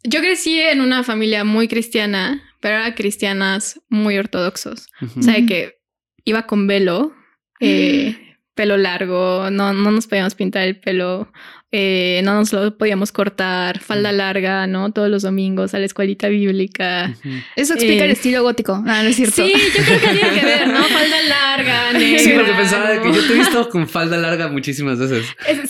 [0.05, 4.89] Yo crecí en una familia muy cristiana, pero eran cristianas muy ortodoxos.
[5.17, 5.79] O sea, que
[6.25, 7.15] iba con velo,
[7.61, 11.33] eh, pelo largo, no, no nos podíamos pintar el pelo,
[11.77, 14.93] eh, no nos lo podíamos cortar, falda larga, ¿no?
[14.93, 17.13] Todos los domingos a la escuelita bíblica.
[17.57, 18.75] Eso explica el eh, estilo gótico.
[18.87, 19.45] Ah, no es cierto.
[19.45, 20.85] Sí, yo creo que tiene que ver, ¿no?
[20.85, 25.01] Falda larga, negra, Sí, porque pensaba que yo te he visto con falda larga muchísimas
[25.01, 25.27] veces.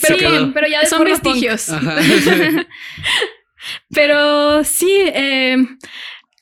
[0.07, 1.69] pero, pero ya son vestigios.
[3.91, 5.57] pero sí, eh,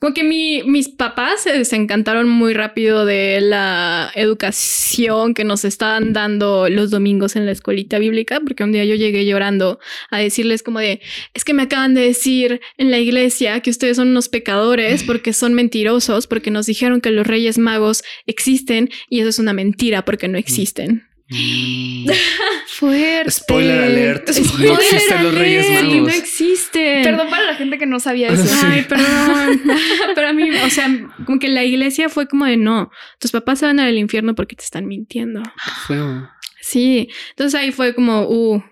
[0.03, 6.11] como que mi, mis papás se, encantaron muy rápido de la educación que nos estaban
[6.11, 10.61] dando los domingos en la escuelita bíblica, porque un día yo llegué llorando a decirles
[10.61, 10.99] como de,
[11.33, 15.31] es que me acaban de decir en la iglesia que ustedes son unos pecadores porque
[15.31, 20.03] son mentirosos, porque nos dijeron que los reyes magos existen y eso es una mentira
[20.03, 21.12] porque no existen.
[21.33, 22.05] Mm.
[22.67, 23.31] Fuerte.
[23.31, 24.29] Spoiler alert.
[24.29, 25.95] no existen los Reyes Magos.
[25.95, 27.03] No existen.
[27.03, 28.53] Perdón para la gente que no sabía eso.
[28.65, 29.61] Ay, perdón.
[30.15, 30.87] Pero a mí, o sea,
[31.25, 34.55] como que la iglesia fue como de no, tus papás se van al infierno porque
[34.55, 35.41] te están mintiendo.
[36.61, 37.09] Sí.
[37.31, 38.63] Entonces ahí fue como, uh,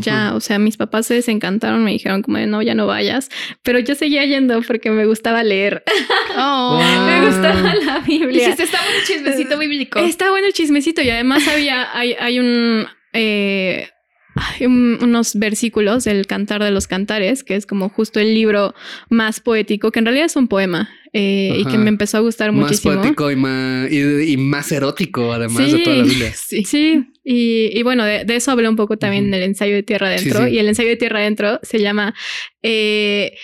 [0.00, 3.28] ya, o sea, mis papás se desencantaron, me dijeron como de no, ya no vayas,
[3.62, 5.82] pero yo seguía yendo porque me gustaba leer.
[6.36, 8.46] Oh, me gustaba la Biblia.
[8.46, 9.98] Dijiste, está bueno el chismecito bíblico.
[10.00, 13.88] Está bueno el chismecito y además había, hay, hay un, eh,
[14.34, 18.74] hay unos versículos del Cantar de los Cantares, que es como justo el libro
[19.08, 22.50] más poético, que en realidad es un poema eh, y que me empezó a gustar
[22.50, 22.94] muchísimo.
[22.94, 26.32] Más poético y más, y, más erótico, además de toda la Biblia.
[26.34, 27.13] Sí, sí.
[27.24, 30.46] Y, bueno, de, eso hablé un poco también en el ensayo de Tierra Adentro.
[30.46, 32.14] Y el ensayo de Tierra Adentro se llama
[32.62, 33.34] eh,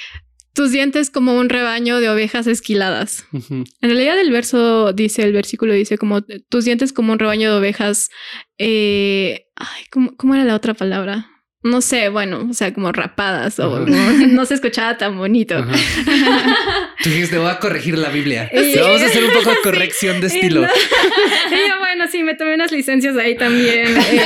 [0.52, 3.24] tus dientes como un rebaño de ovejas esquiladas.
[3.32, 7.58] En realidad el verso dice, el versículo dice como tus dientes como un rebaño de
[7.58, 8.10] ovejas.
[8.58, 11.29] Eh, ay, ¿cómo, era la otra palabra?
[11.62, 15.62] No sé, bueno, o sea, como rapadas o no, se escuchaba tan bonito.
[17.02, 18.50] Tú dijiste, voy a corregir la Biblia.
[18.54, 20.62] Vamos a hacer un poco de corrección de estilo.
[21.50, 23.94] yo, bueno, sí, me tomé unas licencias ahí también.
[23.94, 24.22] Eh,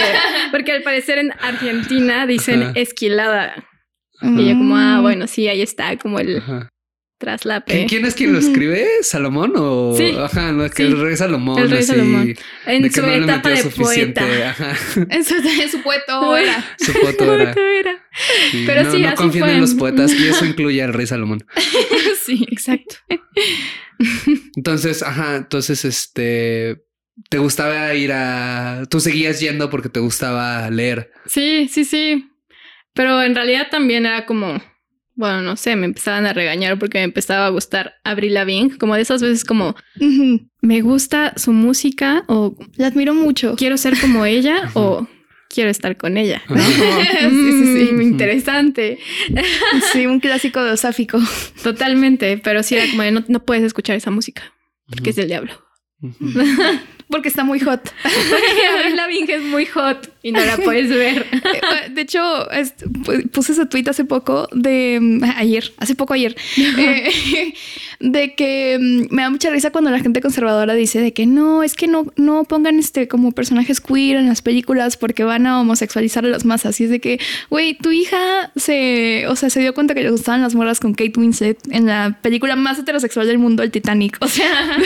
[0.53, 3.65] porque al parecer en Argentina dicen esquilada.
[4.23, 6.41] Y yo como, ah, bueno, sí, ahí está, como el
[7.19, 7.87] traslape.
[7.87, 8.87] ¿Quién es quien lo escribe?
[9.03, 9.95] ¿Salomón o...?
[9.97, 10.15] Sí.
[10.19, 11.59] Ajá, no, es que el rey Salomón.
[11.59, 12.35] El rey Salomón.
[12.67, 14.27] En su etapa de poeta.
[15.09, 15.79] En su, en su.
[15.79, 16.65] Su poeto era.
[18.67, 21.45] Pero sí, no, no confíen en los poetas y eso incluye al rey Salomón.
[22.25, 22.97] sí, exacto.
[24.57, 26.85] Entonces, ajá, entonces, este...
[27.29, 28.83] ¿Te gustaba ir a...
[28.91, 31.13] Tú seguías yendo porque te gustaba leer?
[31.27, 32.29] Sí, sí, sí.
[32.93, 34.61] Pero en realidad también era como,
[35.15, 38.95] bueno, no sé, me empezaban a regañar porque me empezaba a gustar Avril Lavigne, como
[38.95, 39.77] de esas veces como
[40.61, 43.55] me gusta su música o la admiro mucho.
[43.57, 45.07] Quiero ser como ella o
[45.49, 46.43] quiero estar con ella.
[46.49, 46.57] ¿no?
[46.61, 46.73] sí,
[47.31, 48.99] sí, sí, mm, interesante.
[49.93, 51.19] sí, un clásico de Osáfico.
[51.63, 54.55] Totalmente, pero sí era como no, no puedes escuchar esa música
[54.89, 55.53] porque es del diablo.
[57.09, 57.83] Porque está muy hot.
[58.03, 61.27] Porque la Lavigne es muy hot y no la puedes ver.
[61.45, 62.21] Eh, de hecho,
[63.33, 67.55] puse ese tweet hace poco de mm, ayer, hace poco ayer, eh,
[68.01, 71.63] de que mm, me da mucha risa cuando la gente conservadora dice de que no,
[71.63, 75.61] es que no, no pongan este como personajes queer en las películas porque van a
[75.61, 76.81] homosexualizar a las masas.
[76.81, 80.11] Y es de que, güey, tu hija se, o sea, se dio cuenta que le
[80.11, 84.17] gustaban las morras con Kate Winslet en la película más heterosexual del mundo, el Titanic.
[84.21, 84.79] O sea,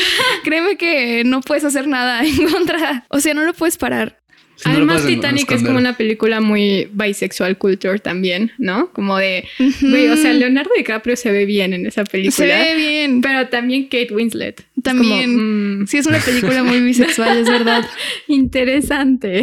[0.44, 3.06] créeme que no puedes hacer nada en contra.
[3.08, 4.18] O sea, no lo puedes parar.
[4.64, 8.92] Además, Titanic es como una película muy bisexual culture también, ¿no?
[8.92, 12.32] Como de, o sea, Leonardo DiCaprio se ve bien en esa película.
[12.34, 13.20] Se ve bien.
[13.20, 14.64] Pero también Kate Winslet.
[14.82, 15.82] También.
[15.82, 15.86] Mm.
[15.86, 17.88] Sí, es una película muy bisexual, es verdad.
[18.26, 19.42] Interesante.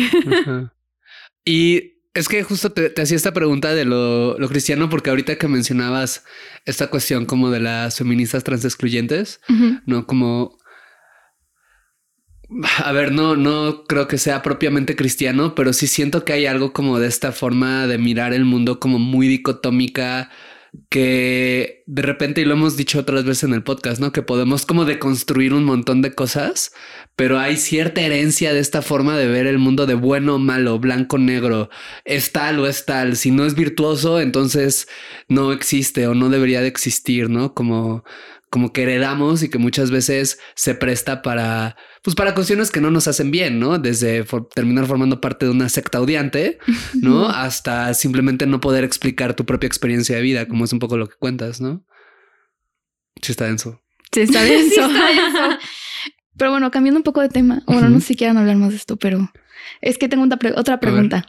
[1.45, 5.47] Y es que justo te, hacía esta pregunta de lo, lo, cristiano, porque ahorita que
[5.47, 6.23] mencionabas
[6.65, 9.39] esta cuestión como de las feministas transexcluyentes,
[9.85, 10.07] ¿no?
[10.07, 10.57] Como
[12.83, 16.73] a ver, no, no creo que sea propiamente cristiano, pero sí siento que hay algo
[16.73, 20.29] como de esta forma de mirar el mundo como muy dicotómica
[20.89, 24.11] que de repente, y lo hemos dicho otras veces en el podcast, ¿no?
[24.11, 26.73] Que podemos como deconstruir un montón de cosas,
[27.15, 31.17] pero hay cierta herencia de esta forma de ver el mundo de bueno malo, blanco
[31.17, 31.69] negro,
[32.03, 33.15] es tal o es tal.
[33.15, 34.87] Si no es virtuoso, entonces
[35.29, 37.53] no existe o no debería de existir, ¿no?
[37.53, 38.03] Como
[38.49, 42.91] como que heredamos y que muchas veces se presta para, pues para cuestiones que no
[42.91, 43.79] nos hacen bien, ¿no?
[43.79, 46.59] Desde terminar formando parte de una secta odiante,
[47.01, 47.27] ¿no?
[47.27, 51.09] Hasta simplemente no poder explicar tu propia experiencia de vida, como es un poco lo
[51.09, 51.83] que cuentas, ¿no?
[53.23, 53.81] Sí está denso.
[54.11, 54.87] Sí está denso.
[56.37, 58.75] Pero bueno, cambiando un poco de tema, bueno, no sé si quieran hablar más de
[58.75, 59.31] esto, pero
[59.79, 61.25] es que tengo otra pregunta.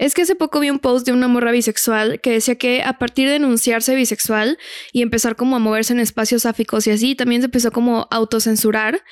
[0.00, 2.94] Es que hace poco vi un post de una morra bisexual que decía que a
[2.94, 4.56] partir de enunciarse bisexual
[4.94, 8.16] y empezar como a moverse en espacios sáficos y así, también se empezó como a
[8.16, 9.02] autocensurar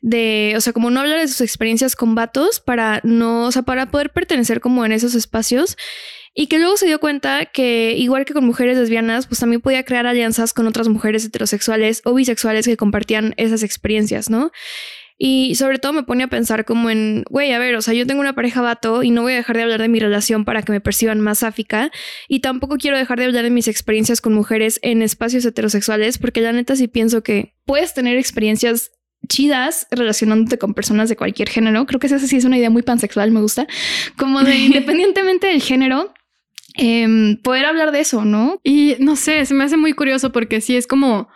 [0.00, 3.60] de, o sea, como no hablar de sus experiencias con vatos para no, o sea,
[3.60, 5.76] para poder pertenecer como en esos espacios.
[6.34, 9.84] Y que luego se dio cuenta que, igual que con mujeres lesbianas, pues también podía
[9.84, 14.50] crear alianzas con otras mujeres heterosexuales o bisexuales que compartían esas experiencias, ¿no?
[15.20, 18.06] Y sobre todo me pone a pensar como en, güey, a ver, o sea, yo
[18.06, 20.62] tengo una pareja vato y no voy a dejar de hablar de mi relación para
[20.62, 21.90] que me perciban más sáfica.
[22.28, 26.40] Y tampoco quiero dejar de hablar de mis experiencias con mujeres en espacios heterosexuales, porque
[26.40, 28.92] la neta sí pienso que puedes tener experiencias
[29.26, 31.84] chidas relacionándote con personas de cualquier género.
[31.86, 33.66] Creo que esa sí es una idea muy pansexual, me gusta.
[34.16, 36.14] Como de independientemente del género,
[36.74, 38.60] em, poder hablar de eso, ¿no?
[38.62, 41.28] Y no sé, se me hace muy curioso porque sí es como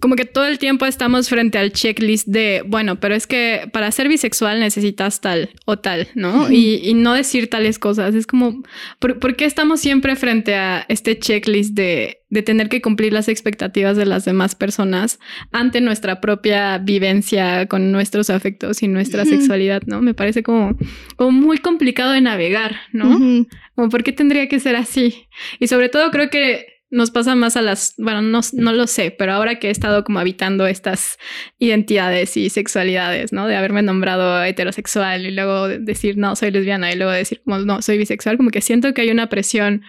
[0.00, 3.90] como que todo el tiempo estamos frente al checklist de, bueno, pero es que para
[3.90, 6.50] ser bisexual necesitas tal o tal, ¿no?
[6.50, 8.14] Y, no decir tales cosas.
[8.14, 8.62] Es como,
[8.98, 13.96] ¿por, qué estamos siempre frente a este checklist de, de, tener que cumplir las expectativas
[13.96, 15.18] de las demás personas
[15.52, 20.00] ante nuestra propia vivencia con nuestros afectos y nuestra sexualidad, ¿no?
[20.00, 20.76] Me parece como,
[21.16, 23.46] como, muy complicado de navegar, ¿no?
[23.74, 25.28] Como, ¿por qué tendría que ser así?
[25.60, 29.10] Y sobre todo creo que nos pasa más a las, bueno, no, no, lo sé,
[29.10, 31.18] pero ahora que he estado como habitando estas
[31.58, 33.46] identidades y sexualidades, ¿no?
[33.46, 37.82] De haberme nombrado heterosexual y luego decir, no, soy lesbiana y luego decir, como, no,
[37.82, 39.82] soy bisexual, como que siento que hay una presión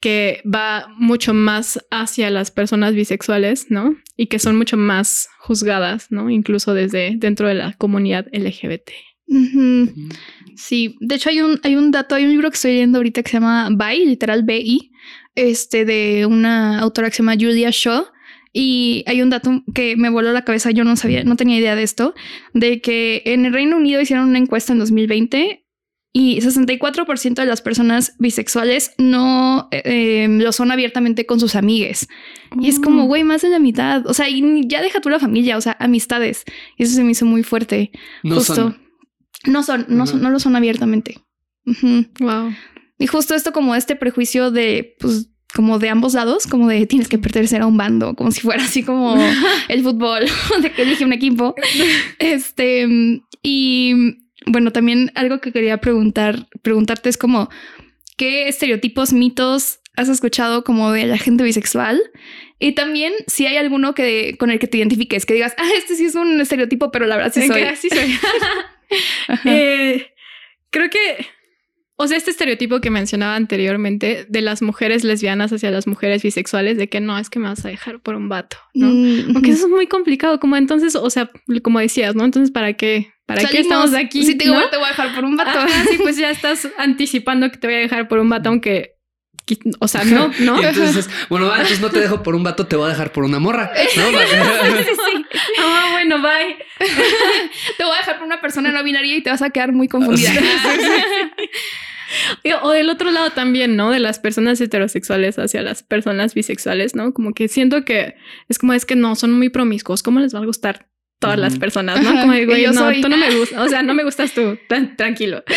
[0.00, 3.96] que va mucho más hacia las personas bisexuales, ¿no?
[4.16, 6.30] Y que son mucho más juzgadas, ¿no?
[6.30, 8.90] Incluso desde dentro de la comunidad LGBT.
[10.56, 13.22] Sí, de hecho hay un, hay un dato, hay un libro que estoy leyendo ahorita
[13.22, 14.92] que se llama BI, literal BI,
[15.36, 18.06] este, de una autora que se llama Julia Shaw.
[18.52, 21.76] Y hay un dato que me voló la cabeza, yo no sabía, no tenía idea
[21.76, 22.14] de esto,
[22.54, 25.66] de que en el Reino Unido hicieron una encuesta en 2020
[26.18, 32.08] y 64% de las personas bisexuales no eh, em, lo son abiertamente con sus amigues.
[32.58, 33.06] Y es como, oh.
[33.06, 34.06] güey, más de la mitad.
[34.06, 36.44] O sea, y ya deja tú la familia, o sea, amistades.
[36.78, 37.90] Y eso se me hizo muy fuerte.
[38.22, 38.54] No justo.
[38.54, 38.78] Son.
[39.44, 41.18] No son, no, son, no lo son abiertamente.
[42.20, 42.54] Wow.
[42.98, 47.08] Y justo esto como este prejuicio de, pues, como de ambos lados, como de tienes
[47.08, 49.16] que pertenecer a un bando, como si fuera así como
[49.68, 50.26] el fútbol,
[50.62, 51.54] de que elige un equipo.
[52.18, 52.86] Este,
[53.42, 53.94] y
[54.46, 57.48] bueno, también algo que quería preguntar, preguntarte es como,
[58.16, 62.02] ¿qué estereotipos, mitos has escuchado como de la gente bisexual?
[62.58, 65.94] Y también si hay alguno que con el que te identifiques, que digas, ah, este
[65.94, 67.64] sí es un estereotipo, pero la verdad sí soy.
[67.76, 68.18] Sí soy.
[69.44, 70.06] eh,
[70.70, 71.26] creo que
[71.98, 76.76] o sea, este estereotipo que mencionaba anteriormente de las mujeres lesbianas hacia las mujeres bisexuales,
[76.76, 78.88] de que no, es que me vas a dejar por un vato, ¿no?
[78.88, 81.30] Mm, Porque eso es muy complicado, como entonces, o sea,
[81.62, 82.24] como decías, ¿no?
[82.24, 83.12] Entonces, ¿para qué?
[83.24, 84.24] ¿Para qué estamos aquí?
[84.24, 85.58] Si te, te voy a dejar por un vato.
[85.90, 88.95] sí, pues ya estás anticipando que te voy a dejar por un vato, aunque
[89.78, 90.62] o sea, no, ¿no?
[90.62, 93.24] entonces, bueno, va, entonces no te dejo por un vato, te voy a dejar por
[93.24, 93.70] una morra.
[93.96, 94.02] ¿no?
[95.58, 96.56] Ah, bueno, bye.
[97.76, 99.88] te voy a dejar por una persona no binaria y te vas a quedar muy
[99.88, 100.32] confundida.
[102.62, 103.90] O del otro lado también, ¿no?
[103.90, 107.12] De las personas heterosexuales hacia las personas bisexuales, ¿no?
[107.12, 108.16] Como que siento que
[108.48, 110.02] es como es que no, son muy promiscuos.
[110.02, 110.86] ¿Cómo les va a gustar
[111.18, 112.20] todas las personas, ¿no?
[112.20, 114.96] Como digo, yo no, tú no me gustas, o sea, no me gustas tú, tan
[114.96, 115.42] tranquilo.
[115.48, 115.54] sí,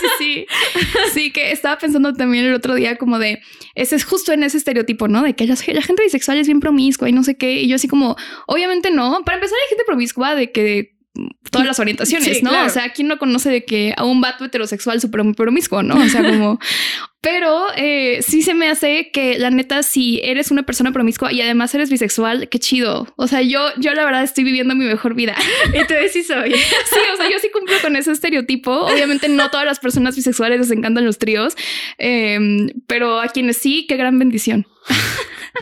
[0.00, 0.46] sí, sí.
[1.12, 3.40] Sí, que estaba pensando también el otro día como de,
[3.74, 5.22] ese es justo en ese estereotipo, ¿no?
[5.22, 7.62] De que la, gente bisexual es bien promiscua y no sé qué.
[7.62, 8.16] Y yo así como,
[8.46, 9.20] obviamente no.
[9.24, 10.97] Para empezar hay gente promiscua de que
[11.50, 12.64] todas las orientaciones, ¿no?
[12.64, 15.96] O sea, ¿quién no conoce de que a un vato heterosexual súper promiscuo, ¿no?
[15.96, 16.58] O sea, como...
[17.20, 21.40] Pero eh, sí se me hace que la neta, si eres una persona promiscua y
[21.40, 23.12] además eres bisexual, qué chido.
[23.16, 25.34] O sea, yo, yo la verdad estoy viviendo mi mejor vida.
[25.74, 26.52] Y te sí soy.
[26.54, 28.70] Sí, o sea, yo sí cumplo con ese estereotipo.
[28.70, 31.54] Obviamente no todas las personas bisexuales les encantan los tríos,
[31.98, 34.66] em, pero a quienes sí, qué gran bendición.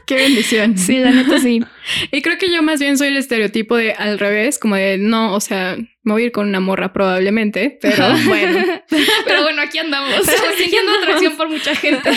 [0.04, 0.76] Qué bendición.
[0.76, 1.62] Sí, la neta sí.
[2.10, 5.34] Y creo que yo más bien soy el estereotipo de al revés, como de no,
[5.34, 8.64] o sea, me voy a ir con una morra probablemente, pero bueno.
[9.24, 10.14] pero bueno, aquí andamos,
[10.58, 12.10] sintiendo atracción por mucha gente.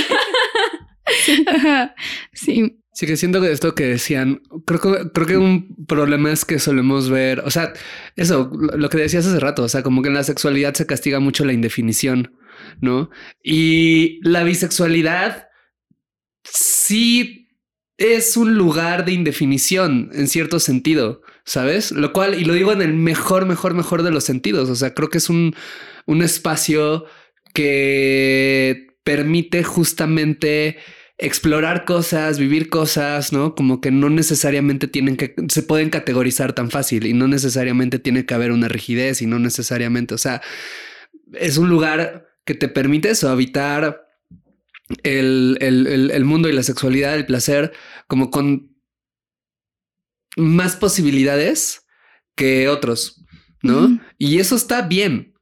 [2.34, 2.76] sí.
[2.92, 6.60] Sí, que siento que esto que decían, creo que, creo que un problema es que
[6.60, 7.72] solemos ver, o sea,
[8.18, 11.22] eso, lo que decías hace rato, o sea, como que en la sexualidad se castiga
[11.22, 12.34] mucho la indefinición,
[12.82, 13.10] ¿no?
[13.42, 15.48] Y la bisexualidad
[16.44, 17.49] sí
[18.00, 21.92] es un lugar de indefinición en cierto sentido, ¿sabes?
[21.92, 24.94] Lo cual, y lo digo en el mejor, mejor, mejor de los sentidos, o sea,
[24.94, 25.54] creo que es un,
[26.06, 27.06] un espacio
[27.54, 30.78] que permite justamente
[31.18, 33.54] explorar cosas, vivir cosas, ¿no?
[33.54, 38.26] Como que no necesariamente tienen que, se pueden categorizar tan fácil y no necesariamente tiene
[38.26, 40.42] que haber una rigidez y no necesariamente, o sea,
[41.34, 44.09] es un lugar que te permite eso, habitar
[45.04, 47.74] el, mundo y la sexualidad, el placer,
[48.08, 48.76] como con
[50.38, 51.86] más posibilidades
[52.36, 53.24] que otros,
[53.62, 54.00] ¿no?
[54.18, 55.34] Y eso está bien,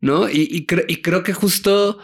[0.00, 0.28] ¿no?
[0.28, 1.98] Y, creo que justo...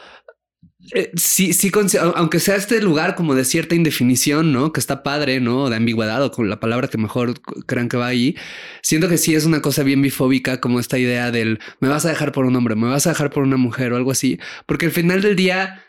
[0.94, 1.72] Eh, sí, sí,
[2.14, 4.72] aunque sea este lugar como de cierta indefinición, ¿no?
[4.72, 5.68] Que está padre, ¿no?
[5.68, 8.36] De ambigüedad o con la palabra que mejor crean que va ahí.
[8.82, 12.10] Siento que sí es una cosa bien bifóbica como esta idea del me vas a
[12.10, 14.38] dejar por un hombre, me vas a dejar por una mujer o algo así.
[14.66, 15.85] Porque al final del día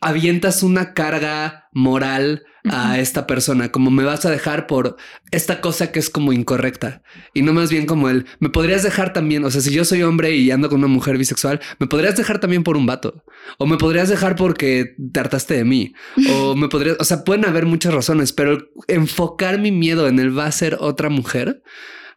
[0.00, 4.96] avientas una carga moral a esta persona, como me vas a dejar por
[5.30, 7.02] esta cosa que es como incorrecta.
[7.32, 9.44] Y no más bien como el me podrías dejar también.
[9.44, 12.38] O sea, si yo soy hombre y ando con una mujer bisexual, me podrías dejar
[12.38, 13.24] también por un vato
[13.58, 15.94] o me podrías dejar porque te hartaste de mí
[16.30, 18.58] o me podrías, o sea, pueden haber muchas razones, pero
[18.88, 21.62] enfocar mi miedo en el va a ser otra mujer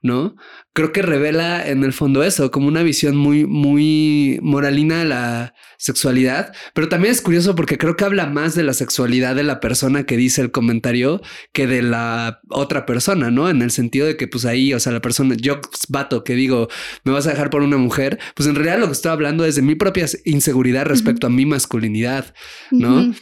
[0.04, 0.36] ¿no?
[0.74, 5.56] Creo que revela en el fondo eso, como una visión muy, muy moralina de la
[5.78, 9.62] sexualidad, pero también es curioso porque creo que habla más de la sexualidad de la
[9.62, 11.22] persona que dice el comentario
[11.54, 13.50] que de la otra persona, ¿no?
[13.50, 16.68] En el sentido de que pues ahí, o sea, la persona, yo vato que digo,
[17.06, 19.56] me vas a dejar por una mujer, pues en realidad lo que estoy hablando es
[19.56, 22.34] de mi propia inseguridad respecto a mi masculinidad,
[22.72, 23.14] ¿no?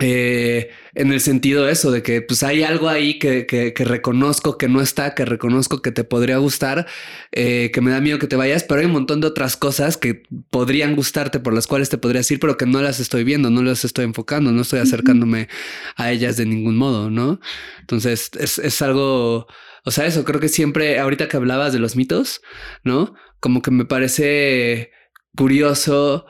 [0.00, 4.68] Eh, en el sentido eso, de que pues hay algo ahí que, que, reconozco que
[4.68, 6.86] no está, que reconozco que te podría gustar,
[7.30, 9.96] eh, que me da miedo que te vayas, pero hay un montón de otras cosas
[9.96, 13.50] que podrían gustarte, por las cuales te podrías ir, pero que no las estoy viendo,
[13.50, 15.48] no las estoy enfocando, no estoy acercándome
[15.96, 17.38] a ellas de ningún modo, ¿no?
[17.80, 19.46] Entonces es, es algo,
[19.84, 22.42] o sea, eso creo que siempre, ahorita que hablabas de los mitos,
[22.82, 23.14] ¿no?
[23.38, 24.90] Como que me parece
[25.36, 26.26] curioso,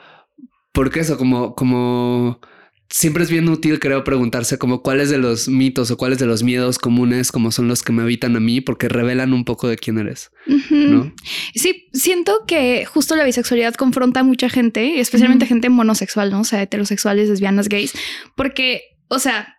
[0.71, 2.41] porque eso, como, como
[2.89, 6.43] siempre es bien útil, creo, preguntarse como cuáles de los mitos o cuáles de los
[6.43, 9.77] miedos comunes como son los que me habitan a mí, porque revelan un poco de
[9.77, 10.31] quién eres.
[10.69, 11.13] ¿no?
[11.53, 16.41] Sí, siento que justo la bisexualidad confronta a mucha gente, especialmente gente monosexual, ¿no?
[16.41, 17.93] O sea, heterosexuales, lesbianas, gays,
[18.35, 19.55] porque, o sea,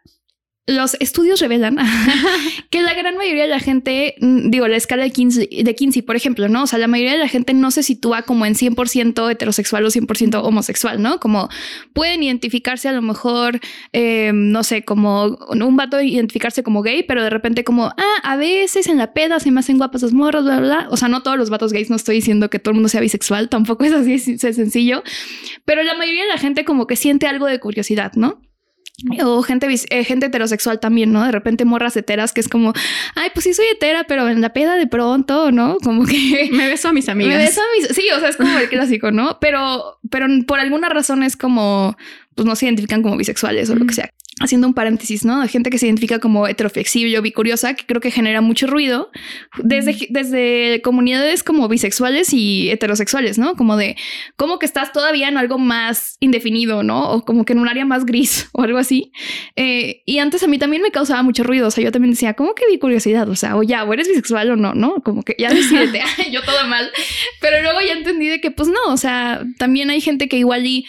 [0.66, 1.78] los estudios revelan
[2.70, 6.02] que la gran mayoría de la gente, mm, digo, la escala de Kinsey, de Kinsey,
[6.02, 6.64] por ejemplo, ¿no?
[6.64, 9.90] O sea, la mayoría de la gente no se sitúa como en 100% heterosexual o
[9.90, 11.20] 100% homosexual, ¿no?
[11.20, 11.48] Como
[11.92, 13.60] pueden identificarse a lo mejor,
[13.92, 18.36] eh, no sé, como un vato identificarse como gay, pero de repente como, ah, a
[18.36, 20.88] veces en la peda se me hacen guapas las morras, bla, bla, bla.
[20.90, 23.00] O sea, no todos los vatos gays, no estoy diciendo que todo el mundo sea
[23.00, 25.04] bisexual, tampoco es así, es sencillo,
[25.64, 28.40] pero la mayoría de la gente como que siente algo de curiosidad, ¿no?
[29.22, 31.24] O gente, eh, gente heterosexual también, ¿no?
[31.24, 32.72] De repente morras heteras que es como,
[33.14, 35.76] ay, pues sí soy hetera, pero en la peda de pronto, ¿no?
[35.82, 36.48] Como que...
[36.52, 37.36] Me beso a mis amigas.
[37.36, 37.88] Me beso a mis...
[37.88, 39.38] Sí, o sea, es como el clásico, ¿no?
[39.40, 41.96] Pero, pero por alguna razón es como,
[42.34, 44.10] pues no se identifican como bisexuales o lo que sea
[44.46, 45.42] haciendo un paréntesis, ¿no?
[45.42, 49.10] De gente que se identifica como heteroflexible o bicuriosa, que creo que genera mucho ruido,
[49.62, 53.54] desde, desde comunidades como bisexuales y heterosexuales, ¿no?
[53.54, 53.96] Como de,
[54.36, 57.10] como que estás todavía en algo más indefinido, ¿no?
[57.10, 59.12] O como que en un área más gris o algo así.
[59.56, 62.34] Eh, y antes a mí también me causaba mucho ruido, o sea, yo también decía,
[62.34, 63.28] ¿cómo que bicuriosidad?
[63.28, 65.02] O sea, o ya, o eres bisexual o no, ¿no?
[65.04, 66.90] Como que ya decidete, yo todo mal.
[67.40, 70.66] Pero luego ya entendí de que, pues no, o sea, también hay gente que igual
[70.66, 70.86] y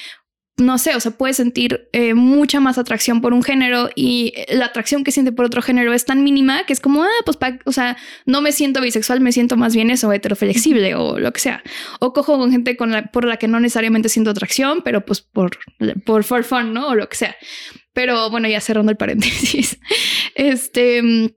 [0.57, 4.65] no sé, o sea, puede sentir eh, mucha más atracción por un género y la
[4.65, 7.71] atracción que siente por otro género es tan mínima que es como, ah, pues, o
[7.71, 7.95] sea,
[8.25, 11.61] no me siento bisexual, me siento más bien eso, heteroflexible o lo que sea.
[11.99, 15.21] O cojo con gente con la, por la que no necesariamente siento atracción, pero pues
[15.21, 15.59] por,
[16.03, 16.87] por for fun, ¿no?
[16.87, 17.35] O lo que sea.
[17.93, 19.79] Pero bueno, ya cerrando el paréntesis.
[20.35, 21.29] Este, mm,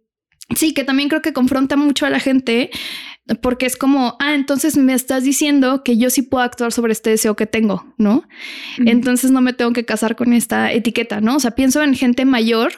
[0.55, 2.71] sí, que también creo que confronta mucho a la gente
[3.37, 7.11] porque es como, ah, entonces me estás diciendo que yo sí puedo actuar sobre este
[7.11, 8.25] deseo que tengo, ¿no?
[8.79, 11.37] Entonces no me tengo que casar con esta etiqueta, ¿no?
[11.37, 12.73] O sea, pienso en gente mayor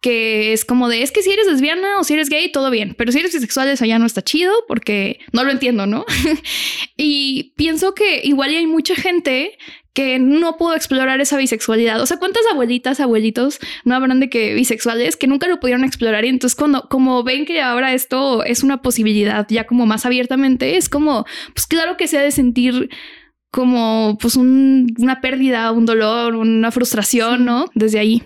[0.00, 2.94] que es como de, es que si eres lesbiana o si eres gay, todo bien,
[2.98, 6.04] pero si eres bisexual eso ya no está chido porque no lo entiendo, ¿no?
[6.96, 9.56] y pienso que igual hay mucha gente
[9.94, 12.02] que no pudo explorar esa bisexualidad.
[12.02, 16.24] O sea, ¿cuántas abuelitas, abuelitos no habrán de que bisexuales que nunca lo pudieron explorar?
[16.24, 20.76] Y entonces cuando como ven que ahora esto es una posibilidad ya como más abiertamente,
[20.76, 21.24] es como,
[21.54, 22.90] pues claro que se ha de sentir
[23.52, 27.66] como pues una pérdida, un dolor, una frustración, ¿no?
[27.74, 28.24] Desde ahí.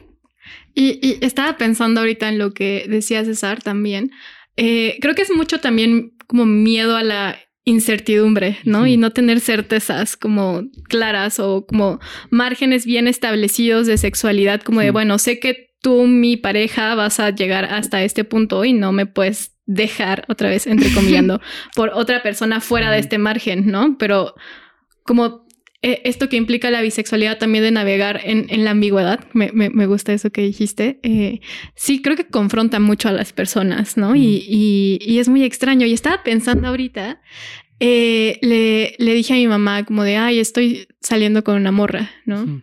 [0.75, 4.11] Y, estaba pensando ahorita en lo que decía César también.
[4.57, 7.37] Eh, creo que es mucho también como miedo a la
[7.69, 8.87] incertidumbre, ¿no?
[8.87, 12.01] Y no tener certezas como claras o como
[12.31, 17.31] márgenes bien establecidos de sexualidad, como de, bueno, sé que tú, mi pareja, vas a
[17.31, 21.41] llegar hasta este punto y no me puedes dejar otra vez, entrecomillando,
[21.75, 23.97] por otra persona fuera de este margen, ¿no?
[23.99, 24.35] Pero
[25.03, 25.47] como
[25.81, 30.31] eh, esto que implica la bisexualidad también de navegar en, la ambigüedad, me, gusta eso
[30.31, 31.41] que dijiste, eh,
[31.77, 34.17] sí creo que confronta mucho a las personas, ¿no?
[34.17, 35.87] Y, es muy extraño.
[35.87, 37.21] Y estaba pensando ahorita,
[37.79, 42.11] eh, le, le, dije a mi mamá como de, ay, estoy saliendo con una morra,
[42.27, 42.63] ¿no?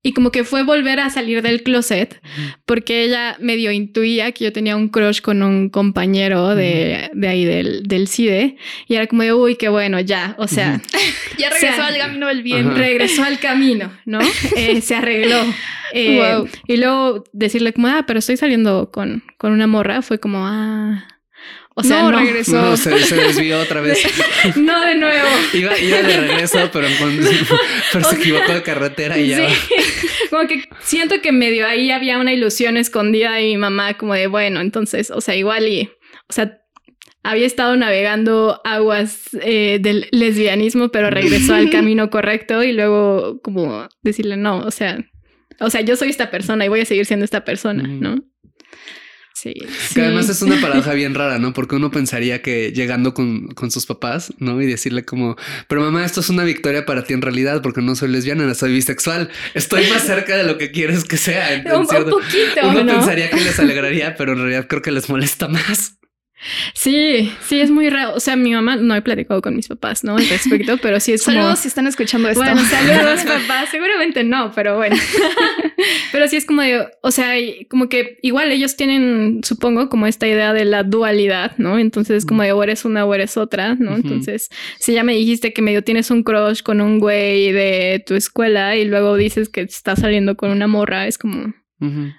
[0.00, 2.22] Y como que fue volver a salir del closet
[2.64, 7.44] porque ella medio intuía que yo tenía un crush con un compañero de, de ahí
[7.44, 10.80] del, del CIDE y era como de, uy, qué bueno, ya, o sea...
[11.38, 12.76] ya regresó al camino del bien.
[12.76, 14.20] Regresó al camino, ¿no?
[14.56, 15.42] Eh, se arregló.
[15.92, 20.46] Eh, y luego decirle como, ah, pero estoy saliendo con, con una morra, fue como,
[20.46, 21.17] ah...
[21.78, 22.60] O sea, no, regresó.
[22.60, 24.02] No, se, desvió otra vez.
[24.56, 25.28] no, de nuevo.
[25.52, 26.88] Iba, iba de regreso, pero,
[27.92, 29.48] pero se equivocó de carretera y ya.
[29.48, 29.74] Sí.
[30.30, 34.26] Como que siento que medio ahí había una ilusión escondida y mi mamá como de,
[34.26, 35.88] bueno, entonces, o sea, igual y,
[36.28, 36.60] o sea,
[37.22, 43.88] había estado navegando aguas eh, del lesbianismo, pero regresó al camino correcto y luego como
[44.02, 44.98] decirle, no, o sea,
[45.60, 48.16] o sea, yo soy esta persona y voy a seguir siendo esta persona, ¿no?
[49.40, 49.54] Sí.
[49.94, 51.52] Que además es una paradoja bien rara, ¿no?
[51.52, 54.60] Porque uno pensaría que llegando con, con, sus papás, ¿no?
[54.60, 55.36] Y decirle como,
[55.68, 58.72] pero mamá, esto es una victoria para ti en realidad, porque no soy lesbiana, soy
[58.72, 59.30] bisexual.
[59.54, 61.62] Estoy más cerca de lo que quieres que sea.
[61.76, 62.18] un, poquito.
[62.64, 65.97] Uno pensaría que les alegraría, pero en realidad creo que les molesta más.
[66.72, 68.14] Sí, sí, es muy raro.
[68.14, 70.16] O sea, mi mamá no he platicado con mis papás, ¿no?
[70.16, 71.36] Al respecto, pero sí es como.
[71.36, 72.42] Saludos si están escuchando esto.
[72.42, 73.70] Bueno, saludos, papás.
[73.70, 74.96] Seguramente no, pero bueno.
[76.12, 76.86] pero sí es como de.
[77.02, 77.34] O sea,
[77.68, 81.78] como que igual ellos tienen, supongo, como esta idea de la dualidad, ¿no?
[81.78, 83.96] Entonces, como de o eres una o eres otra, ¿no?
[83.96, 88.14] Entonces, si ya me dijiste que medio tienes un crush con un güey de tu
[88.14, 91.54] escuela y luego dices que estás saliendo con una morra, es como.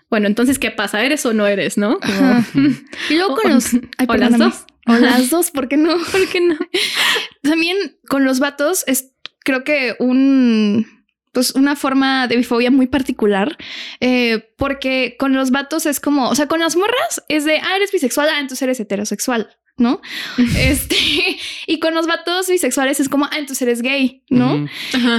[0.10, 1.04] Bueno, entonces, ¿qué pasa?
[1.04, 2.00] ¿Eres o no eres, no?
[3.10, 3.74] Y luego con los...
[3.74, 4.66] o las dos.
[4.88, 5.98] O las dos, ¿por qué no?
[6.12, 6.58] ¿Por qué no?
[7.44, 10.86] También con los vatos es, creo que un
[11.32, 13.56] pues una forma de bifobia muy particular,
[14.00, 17.76] eh, porque con los vatos es como, o sea, con las morras es de, ah,
[17.76, 19.48] eres bisexual, ah, entonces eres heterosexual.
[19.80, 20.02] ¿No?
[20.58, 20.96] este,
[21.68, 24.68] y con los vatos bisexuales es como, ah, entonces eres gay, ¿no?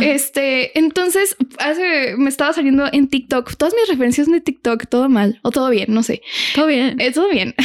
[0.02, 5.40] Este, entonces, hace, me estaba saliendo en TikTok, todas mis referencias de TikTok, todo mal,
[5.42, 6.22] o todo bien, no sé.
[6.54, 7.00] Todo bien.
[7.00, 7.54] Eh, todo bien.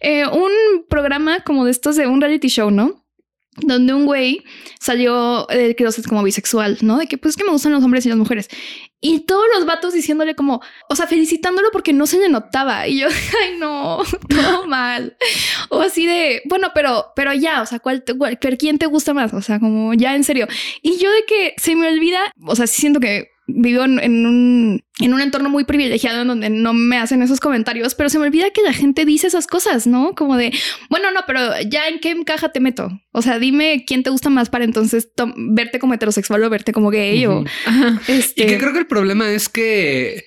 [0.00, 0.50] Eh, un
[0.88, 3.06] programa como de estos de un reality show, ¿no?
[3.62, 4.44] donde un güey
[4.80, 6.98] salió de que es como bisexual, ¿no?
[6.98, 8.48] De que pues que me gustan los hombres y las mujeres.
[9.08, 12.88] Y todos los vatos diciéndole como, o sea, felicitándolo porque no se le notaba.
[12.88, 13.06] Y yo,
[13.40, 15.16] ay, no, todo mal.
[15.68, 19.32] O así de, bueno, pero, pero ya, o sea, ¿cuál, pero ¿quién te gusta más?
[19.32, 20.48] O sea, como ya en serio.
[20.82, 25.14] Y yo de que se me olvida, o sea, siento que vivo en, un, en
[25.14, 28.50] un entorno muy privilegiado en donde no me hacen esos comentarios, pero se me olvida
[28.50, 30.14] que la gente dice esas cosas, ¿no?
[30.14, 30.52] Como de,
[30.90, 32.90] bueno, no, pero ya en qué caja te meto.
[33.12, 36.90] O sea, dime quién te gusta más para entonces verte como heterosexual o verte como
[36.90, 37.44] gay o...
[38.08, 38.44] Este...
[38.44, 40.24] Y que creo que el problema es que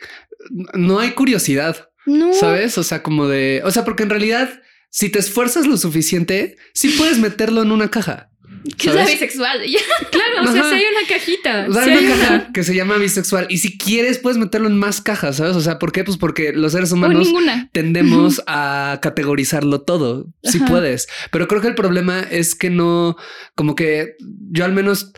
[0.73, 2.33] no hay curiosidad, no.
[2.33, 2.77] ¿sabes?
[2.77, 6.89] O sea, como de, o sea, porque en realidad, si te esfuerzas lo suficiente, sí
[6.97, 8.31] puedes meterlo en una caja.
[8.77, 9.59] Que es bisexual.
[10.11, 11.63] claro, o sea, si hay una cajita.
[11.63, 13.47] hay una caja que se llama bisexual.
[13.49, 15.55] Y si quieres, puedes meterlo en más cajas, ¿sabes?
[15.55, 16.03] O sea, ¿por qué?
[16.03, 17.29] Pues porque los seres humanos
[17.71, 20.27] tendemos a categorizarlo todo.
[20.43, 21.07] Si puedes.
[21.31, 23.15] Pero creo que el problema es que no,
[23.55, 24.15] como que
[24.51, 25.13] yo al menos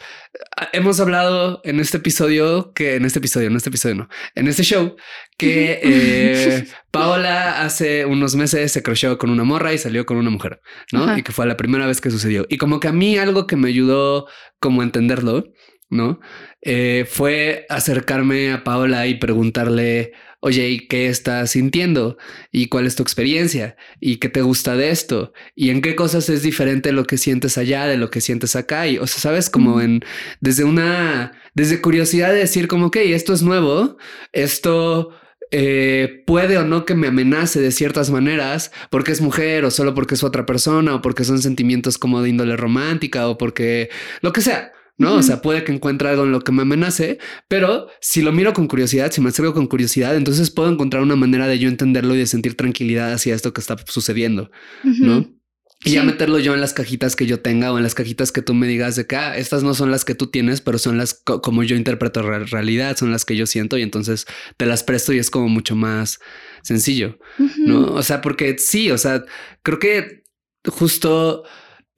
[0.73, 4.63] hemos hablado en este episodio que en este episodio, en este episodio no, en este
[4.63, 4.95] show
[5.37, 10.29] que eh, Paola hace unos meses se crocheó con una morra y salió con una
[10.29, 10.61] mujer,
[10.91, 11.17] ¿no?
[11.17, 12.45] Y que fue la primera vez que sucedió.
[12.49, 14.27] Y como que a mí algo que me ayudó
[14.59, 15.45] como a entenderlo,
[15.89, 16.19] ¿no?
[16.61, 22.17] Eh, fue acercarme a Paola y preguntarle, oye, ¿y qué estás sintiendo?
[22.51, 23.77] ¿Y cuál es tu experiencia?
[23.99, 25.33] ¿Y qué te gusta de esto?
[25.55, 28.87] ¿Y en qué cosas es diferente lo que sientes allá de lo que sientes acá?
[28.87, 30.03] Y, o sea, sabes, como en,
[30.41, 33.97] desde una, desde curiosidad de decir como, ok, esto es nuevo,
[34.33, 35.11] esto...
[35.53, 39.93] Eh, puede o no que me amenace de ciertas maneras porque es mujer o solo
[39.93, 43.89] porque es otra persona o porque son sentimientos como de índole romántica o porque
[44.21, 44.71] lo que sea.
[45.01, 45.15] ¿No?
[45.15, 48.53] O sea, puede que encuentre algo en lo que me amenace, pero si lo miro
[48.53, 52.13] con curiosidad, si me acerco con curiosidad, entonces puedo encontrar una manera de yo entenderlo
[52.13, 54.51] y de sentir tranquilidad hacia esto que está sucediendo,
[54.83, 55.27] ¿no?
[55.83, 58.43] Y ya meterlo yo en las cajitas que yo tenga o en las cajitas que
[58.43, 60.99] tú me digas de que ah, estas no son las que tú tienes, pero son
[60.99, 64.27] las como yo interpreto la realidad, son las que yo siento y entonces
[64.57, 66.19] te las presto y es como mucho más
[66.61, 67.17] sencillo,
[67.57, 67.93] ¿no?
[67.93, 69.25] O sea, porque sí, o sea,
[69.63, 70.21] creo que
[70.67, 71.45] justo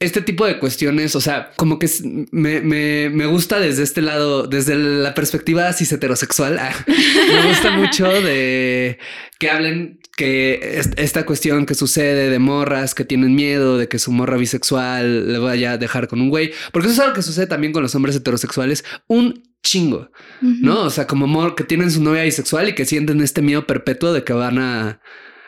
[0.03, 1.89] este tipo de cuestiones, o sea, como que
[2.31, 7.71] me, me, me, gusta desde este lado, desde la perspectiva cis heterosexual, ah, me gusta
[7.71, 8.99] mucho de
[9.39, 14.11] que hablen que esta cuestión que sucede de morras que tienen miedo de que su
[14.11, 17.47] morra bisexual le vaya a dejar con un güey, porque eso es algo que sucede
[17.47, 20.81] también con los hombres heterosexuales, un chingo, ¿no?
[20.81, 24.23] O sea, como que tienen su novia bisexual y que sienten este miedo perpetuo de
[24.23, 25.01] que van a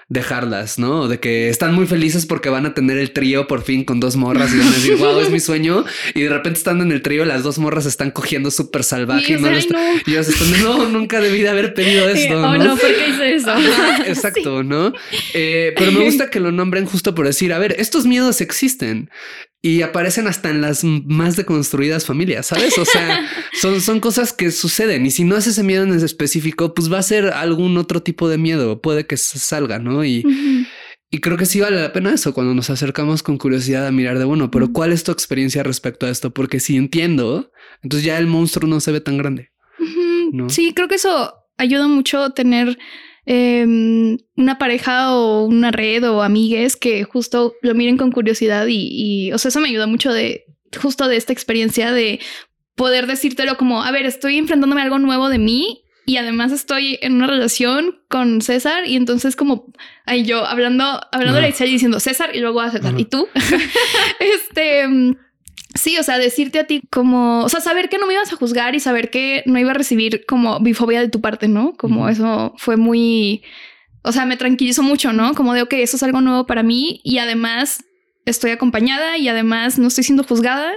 [0.08, 1.08] dejarlas, ¿no?
[1.08, 4.16] De que están muy felices porque van a tener el trío por fin con dos
[4.16, 5.84] morras y van a decir, wow, es mi sueño.
[6.14, 9.34] Y de repente estando en el trío, las dos morras están cogiendo súper salvaje.
[9.34, 12.40] Y, no, ellos están, no, nunca debí de haber pedido esto.
[12.40, 13.52] Oh, no, ¿por qué hice eso?
[14.06, 14.94] exacto, ¿no?
[15.34, 19.10] Eh, pero me gusta que lo nombren justo por decir, a ver, estos miedos existen
[19.66, 22.78] y aparecen hasta en las más deconstruidas familias, ¿sabes?
[22.78, 26.76] O sea, son, son cosas que suceden y si no es ese miedo en específico,
[26.76, 30.06] pues va a ser algún otro tipo de miedo, puede que salga, ¿no?
[30.06, 30.24] Y,
[31.10, 34.20] y creo que sí vale la pena eso cuando nos acercamos con curiosidad a mirar
[34.20, 36.32] de, bueno, pero ¿cuál es tu experiencia respecto a esto?
[36.32, 37.52] Porque si entiendo,
[37.82, 39.50] entonces ya el monstruo no se ve tan grande.
[40.32, 40.48] ¿no?
[40.48, 42.78] Sí, creo que eso ayuda mucho tener
[43.28, 48.88] Em, una pareja o una red o amigues que justo lo miren con curiosidad y,
[48.92, 50.46] y, o sea, eso me ayuda mucho de
[50.80, 52.20] justo de esta experiencia de
[52.76, 57.00] poder decírtelo como, a ver, estoy enfrentándome a algo nuevo de mí y además estoy
[57.02, 59.74] en una relación con César y entonces como
[60.06, 63.28] ahí yo hablando hablando de la y diciendo César y luego a César y tú
[64.20, 64.88] este
[65.76, 68.38] Sí, o sea, decirte a ti como, o sea, saber que no me ibas a
[68.38, 71.74] juzgar y saber que no iba a recibir como bifobia de tu parte, ¿no?
[71.76, 73.44] Como eso fue muy,
[74.02, 75.34] o sea, me tranquilizó mucho, ¿no?
[75.34, 77.84] Como de, ok, eso es algo nuevo para mí y además
[78.26, 80.72] estoy acompañada y además no estoy siendo juzgada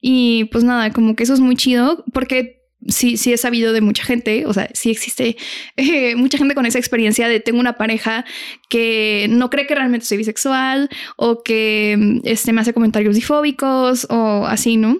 [0.00, 2.55] y pues nada, como que eso es muy chido porque
[2.88, 5.36] sí, sí he sabido de mucha gente, o sea, sí existe
[5.76, 8.24] eh, mucha gente con esa experiencia de tengo una pareja
[8.68, 14.46] que no cree que realmente soy bisexual o que este, me hace comentarios difóbicos o
[14.46, 14.98] así, ¿no?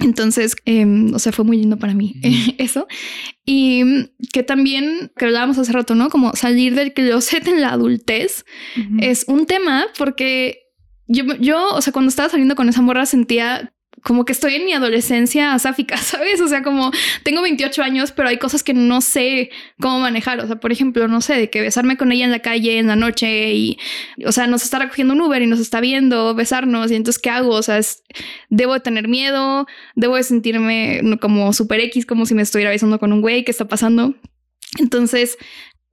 [0.00, 2.14] Entonces, em, o sea, fue muy lindo para mí
[2.58, 2.86] eso.
[3.44, 3.82] Y
[4.32, 6.08] que también, que hablábamos hace rato, ¿no?
[6.08, 8.44] Como salir del closet en la adultez
[9.00, 10.60] es un tema porque
[11.08, 14.64] yo, yo, o sea, cuando estaba saliendo con esa morra sentía como que estoy en
[14.64, 16.40] mi adolescencia sáfica, ¿sabes?
[16.40, 16.90] O sea, como
[17.22, 19.50] tengo 28 años, pero hay cosas que no sé
[19.80, 20.40] cómo manejar.
[20.40, 22.88] O sea, por ejemplo, no sé, de que besarme con ella en la calle en
[22.88, 23.78] la noche y,
[24.26, 27.30] o sea, nos está recogiendo un Uber y nos está viendo, besarnos y entonces, ¿qué
[27.30, 27.50] hago?
[27.50, 27.80] O sea,
[28.50, 32.98] debo de tener miedo, debo de sentirme como super X, como si me estuviera besando
[32.98, 34.14] con un güey, ¿qué está pasando?
[34.78, 35.38] Entonces,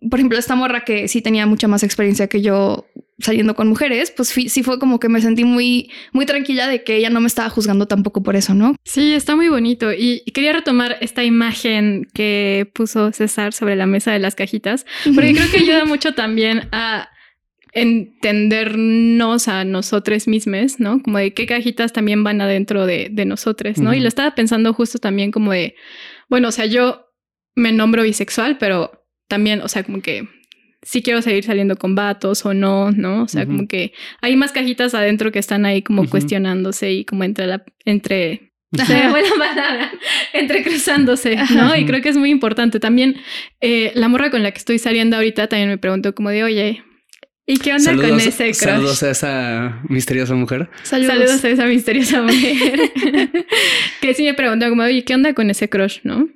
[0.10, 2.86] por ejemplo, esta morra que sí tenía mucha más experiencia que yo
[3.20, 6.96] saliendo con mujeres, pues sí fue como que me sentí muy, muy tranquila de que
[6.96, 8.76] ella no me estaba juzgando tampoco por eso, ¿no?
[8.84, 9.92] Sí, está muy bonito.
[9.92, 15.34] Y quería retomar esta imagen que puso César sobre la mesa de las cajitas, porque
[15.34, 17.10] creo que ayuda mucho también a
[17.74, 21.02] entendernos a nosotros mismos, ¿no?
[21.04, 23.94] Como de qué cajitas también van adentro de, de nosotros, ¿no?
[23.94, 25.76] Y lo estaba pensando justo también como de,
[26.30, 27.06] bueno, o sea, yo
[27.56, 30.28] me nombro bisexual, pero también, o sea, como que
[30.82, 33.24] si quiero seguir saliendo con vatos o no, ¿no?
[33.24, 37.24] O sea, como que hay más cajitas adentro que están ahí como cuestionándose y como
[37.24, 39.92] entre la, entre buena palabra,
[40.34, 41.76] entre cruzándose, ¿no?
[41.76, 42.80] Y creo que es muy importante.
[42.80, 43.18] También
[43.62, 46.84] eh, la morra con la que estoy saliendo ahorita también me preguntó como de, oye,
[47.48, 48.56] ¿y qué onda con ese crush?
[48.56, 50.70] Saludos a esa misteriosa mujer.
[50.84, 52.92] Saludos, a esa misteriosa mujer.
[54.02, 56.30] que sí me preguntó como, oye, ¿qué onda con ese crush, no?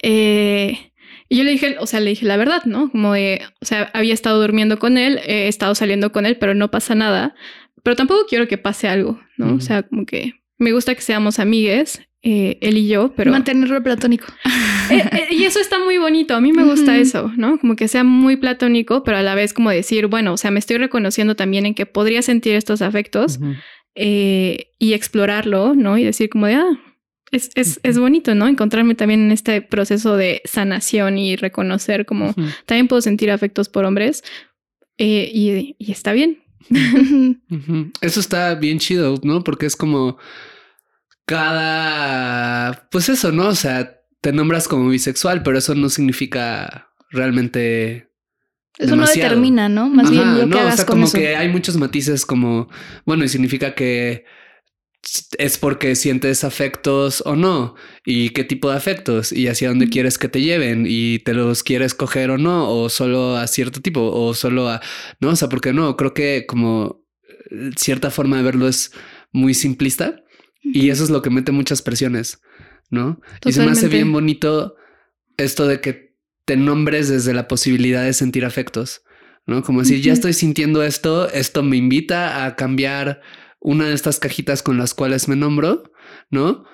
[0.00, 0.91] Eh,
[1.32, 2.90] y yo le dije, o sea, le dije la verdad, ¿no?
[2.90, 6.52] Como de, o sea, había estado durmiendo con él, he estado saliendo con él, pero
[6.52, 7.34] no pasa nada.
[7.82, 9.54] Pero tampoco quiero que pase algo, ¿no?
[9.54, 13.30] O sea, como que me gusta que seamos amigues, eh, él y yo, pero...
[13.30, 14.26] Mantenerlo platónico.
[14.90, 17.56] Eh, eh, y eso está muy bonito, a mí me gusta eso, ¿no?
[17.58, 20.58] Como que sea muy platónico, pero a la vez como decir, bueno, o sea, me
[20.58, 23.38] estoy reconociendo también en que podría sentir estos afectos
[23.94, 25.96] y explorarlo, ¿no?
[25.96, 26.78] Y decir como de, ah,
[27.32, 28.46] es, es, es, bonito, ¿no?
[28.46, 32.34] Encontrarme también en este proceso de sanación y reconocer como
[32.66, 34.22] también puedo sentir afectos por hombres
[34.98, 36.44] eh, y, y, está bien.
[38.00, 39.42] Eso está bien chido, ¿no?
[39.42, 40.18] Porque es como
[41.24, 43.48] cada, pues eso, ¿no?
[43.48, 48.12] O sea, te nombras como bisexual, pero eso no significa realmente
[48.78, 49.88] eso no determina, ¿no?
[49.88, 52.68] Más bien lo que no, o sea, como que hay muchos matices como,
[53.04, 54.24] bueno, y significa que
[55.38, 57.74] es porque sientes afectos o no
[58.04, 61.64] y qué tipo de afectos y hacia dónde quieres que te lleven y te los
[61.64, 64.80] quieres coger o no o solo a cierto tipo o solo a
[65.20, 67.04] no o sea porque no creo que como
[67.50, 68.92] eh, cierta forma de verlo es
[69.32, 70.22] muy simplista
[70.62, 72.40] y eso es lo que mete muchas presiones
[72.88, 74.76] no y se me hace bien bonito
[75.36, 79.02] esto de que te nombres desde la posibilidad de sentir afectos
[79.46, 83.20] no como decir ya estoy sintiendo esto esto me invita a cambiar
[83.62, 85.92] una de estas cajitas con las cuales me nombro,
[86.30, 86.64] ¿no?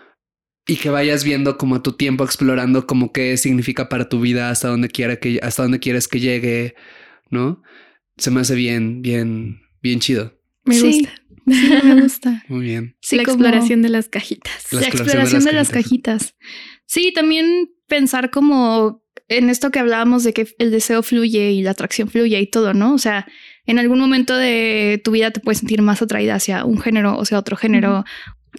[0.67, 4.51] Y que vayas viendo como a tu tiempo explorando como qué significa para tu vida,
[4.51, 6.75] hasta dónde quiere que hasta dónde quieres que llegue,
[7.31, 7.63] ¿no?
[8.17, 10.39] Se me hace bien, bien, bien chido.
[10.65, 11.15] Me gusta.
[11.47, 12.45] Sí, me gusta.
[12.49, 12.97] Muy bien.
[13.01, 14.73] Sí, la exploración de las cajitas.
[14.73, 16.35] La, exploración, de, las, cajitas.
[16.87, 21.71] Sí, también pensar como en esto que hablábamos de que el deseo fluye y la
[21.71, 22.95] atracción fluye y todo, ¿no?
[22.95, 23.27] O sea,
[23.69, 27.25] en algún momento de tu vida te puedes sentir más atraída hacia un género o
[27.25, 28.05] sea otro género.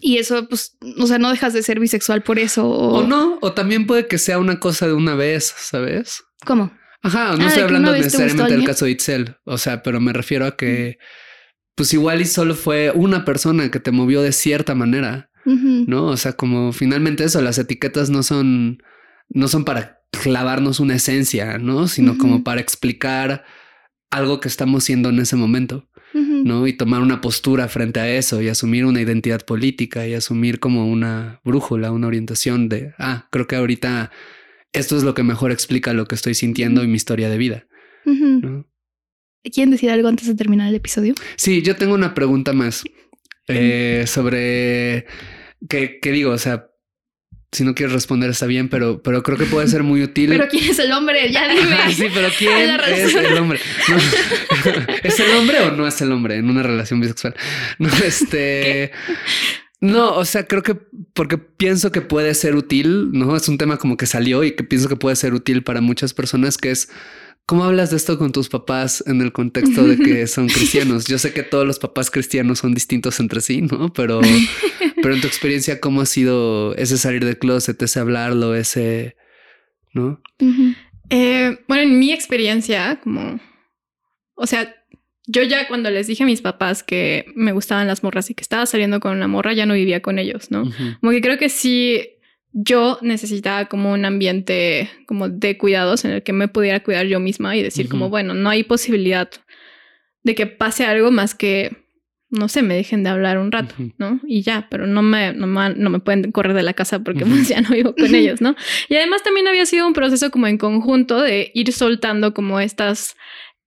[0.01, 2.70] Y eso, pues, o sea, no dejas de ser bisexual por eso.
[2.70, 3.05] O...
[3.05, 6.24] no, o también puede que sea una cosa de una vez, ¿sabes?
[6.45, 6.72] ¿Cómo?
[7.01, 10.45] Ajá, no ah, estoy hablando necesariamente del caso de Itzel, o sea, pero me refiero
[10.45, 10.99] a que,
[11.76, 16.05] pues igual y solo fue una persona que te movió de cierta manera, ¿no?
[16.05, 18.84] O sea, como finalmente eso, las etiquetas no son,
[19.30, 21.88] no son para clavarnos una esencia, ¿no?
[21.88, 23.43] Sino como para explicar
[24.10, 26.66] algo que estamos siendo en ese momento, ¿no?
[26.68, 30.89] Y tomar una postura frente a eso y asumir una identidad política y asumir como
[30.89, 34.12] una brújula, una orientación de, ah, creo que ahorita
[34.74, 37.68] esto es lo que mejor explica lo que estoy sintiendo y mi historia de vida.
[39.43, 41.14] ¿Quieren decir algo antes de terminar el episodio?
[41.36, 42.84] Sí, yo tengo una pregunta más
[43.47, 45.05] eh, sobre
[45.68, 46.70] qué digo, o sea,
[47.52, 50.30] si no quieres responder está bien, pero, pero creo que puede ser muy útil.
[50.30, 51.32] Pero ¿quién es el hombre?
[51.32, 51.93] Ya dime.
[51.93, 53.60] sí, pero ¿quién es el hombre?
[55.04, 57.36] ¿Es el hombre o no es el hombre en una relación bisexual?
[57.80, 58.91] No, este...
[59.82, 60.78] No, o sea, creo que
[61.14, 63.36] porque pienso que puede ser útil, ¿no?
[63.38, 66.14] Es un tema como que salió y que pienso que puede ser útil para muchas
[66.14, 66.89] personas, que es
[67.50, 71.06] ¿Cómo hablas de esto con tus papás en el contexto de que son cristianos?
[71.06, 73.91] Yo sé que todos los papás cristianos son distintos entre sí, ¿no?
[73.91, 74.22] Pero,
[75.02, 79.18] pero en tu experiencia, ¿cómo ha sido ese salir del closet, ese hablarlo, ese,
[79.93, 80.22] ¿no?
[81.10, 83.39] Eh, bueno, en mi experiencia, como,
[84.36, 84.76] o sea,
[85.26, 88.43] yo ya cuando les dije a mis papás que me gustaban las morras y que
[88.43, 90.66] estaba saliendo con una morra, ya no vivía con ellos, ¿no?
[91.02, 92.18] Como que creo que sí
[92.52, 97.20] yo necesitaba como un ambiente como de cuidados en el que me pudiera cuidar yo
[97.20, 99.30] misma y decir como, bueno, no hay posibilidad
[100.24, 101.78] de que pase algo más que
[102.32, 104.20] no sé, me dejen de hablar un rato, ¿no?
[104.28, 107.62] Y ya, pero no me, no, me pueden correr de la casa porque pues ya
[107.62, 108.56] no vivo con ellos, ¿no?
[108.88, 113.16] Y además también había sido un proceso como en conjunto de ir soltando como estas,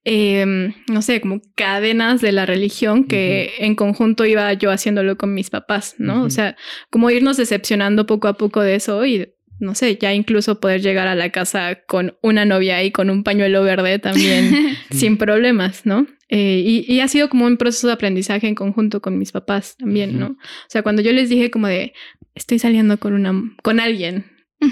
[0.05, 5.35] em, no sé, como cadenas de la religión que en conjunto iba yo haciéndolo con
[5.35, 6.25] mis papás, ¿no?
[6.25, 6.57] O sea,
[6.91, 9.29] como irnos decepcionando poco a poco de eso y
[9.63, 13.23] no sé, ya incluso poder llegar a la casa con una novia y con un
[13.23, 16.07] pañuelo verde también sin problemas, ¿no?
[16.29, 20.19] Eh, y, ha sido como un proceso de aprendizaje en conjunto con mis papás también,
[20.19, 20.29] ¿no?
[20.29, 21.93] O sea, cuando yo les dije como de,
[22.35, 24.25] estoy saliendo con una, con alguien,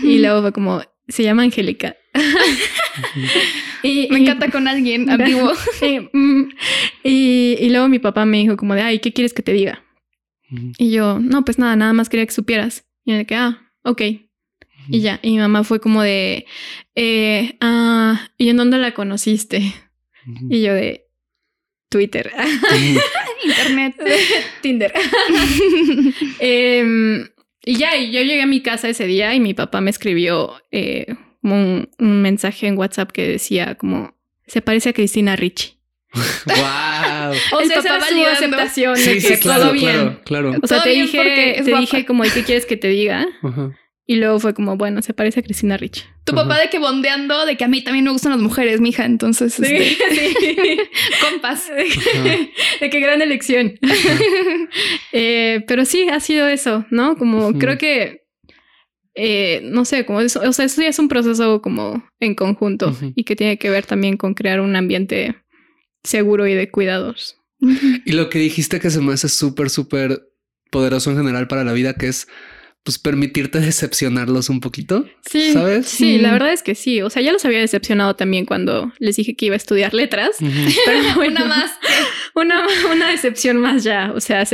[0.02, 0.80] y luego fue como,
[1.10, 1.96] se llama Angélica.
[3.82, 5.52] y, me encanta con alguien antiguo.
[6.12, 6.50] Mm,
[7.04, 9.84] y, y, luego mi papá me dijo como de, ay, ¿qué quieres que te diga?
[10.78, 12.84] Y yo, no, pues nada, nada más quería que supieras.
[13.04, 14.02] Y de que, ah, ok.
[14.88, 16.46] Y ya, y mi mamá fue como de,
[16.96, 19.72] eh, ah, ¿y en dónde la conociste?
[20.48, 21.06] Y yo de
[21.88, 22.32] Twitter,
[23.44, 23.96] Internet,
[24.62, 24.92] Tinder.
[26.38, 27.28] Em,
[27.64, 30.54] y ya, y yo llegué a mi casa ese día y mi papá me escribió
[30.70, 31.06] eh,
[31.42, 34.14] un, mensaje en WhatsApp que decía como,
[34.46, 35.78] se parece a Cristina Ricci.
[36.12, 37.32] wow.
[37.52, 40.20] O sea, esa su aceptación de que todo bien.
[40.24, 43.26] Claro, O sea, te dije, te dije como, ¿y qué quieres que te diga?
[43.42, 43.72] Ajá.
[44.10, 46.04] Y luego fue como, bueno, se parece a Cristina Rich.
[46.24, 49.04] Tu papá de que bondeando, de que a mí también me gustan las mujeres, mija.
[49.04, 50.78] Entonces, sí, este,
[51.30, 51.70] compas.
[52.80, 53.78] de qué gran elección.
[55.12, 57.16] Eh, pero sí, ha sido eso, ¿no?
[57.16, 58.24] Como creo que,
[59.14, 62.92] eh, no sé, como eso, o sea, eso ya es un proceso como en conjunto
[63.14, 65.36] y que tiene que ver también con crear un ambiente
[66.02, 67.36] seguro y de cuidados.
[68.04, 70.20] Y lo que dijiste que se me hace súper, súper
[70.72, 72.26] poderoso en general para la vida, que es
[72.82, 75.06] pues permitirte decepcionarlos un poquito.
[75.28, 75.86] Sí, ¿sabes?
[75.86, 77.02] Sí, la verdad es que sí.
[77.02, 80.36] O sea, ya los había decepcionado también cuando les dije que iba a estudiar letras.
[80.86, 81.72] Pero una más,
[82.34, 84.12] una, una decepción más ya.
[84.14, 84.44] O sea,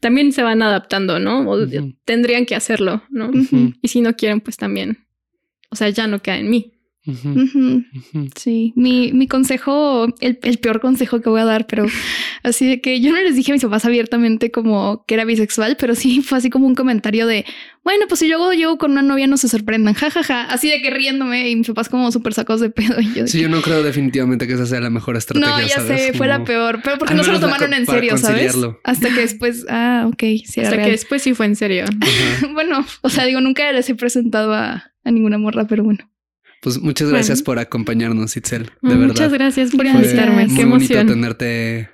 [0.00, 1.48] también se van adaptando, ¿no?
[1.48, 1.66] O
[2.04, 3.30] tendrían que hacerlo, ¿no?
[3.82, 5.06] Y si no quieren, pues también.
[5.70, 6.75] O sea, ya no queda en mí.
[8.34, 11.86] Sí, mi, mi consejo, el, el, peor consejo que voy a dar, pero
[12.42, 15.76] así de que yo no les dije a mis papás abiertamente como que era bisexual,
[15.78, 17.44] pero sí fue así como un comentario de,
[17.84, 20.90] bueno, pues si luego llego con una novia no se sorprendan, jajaja, así de que
[20.90, 23.00] riéndome y mis papás como súper sacos de pedo.
[23.00, 25.48] Y yo sí, yo no creo definitivamente que esa sea la mejor estrategia.
[25.48, 28.56] No, ya sé, fuera peor, pero porque no se lo tomaron en serio, ¿sabes?
[28.82, 31.84] Hasta que después, ah, ok, sí Hasta que después sí fue en serio.
[32.52, 36.10] bueno, o sea, digo, nunca les he presentado a, a ninguna morra, pero bueno.
[36.62, 38.70] Pues muchas gracias por acompañarnos, Itzel.
[38.82, 39.06] De verdad.
[39.06, 40.48] Muchas gracias por invitarme.
[40.48, 41.06] Qué emoción.
[41.06, 41.90] tenerte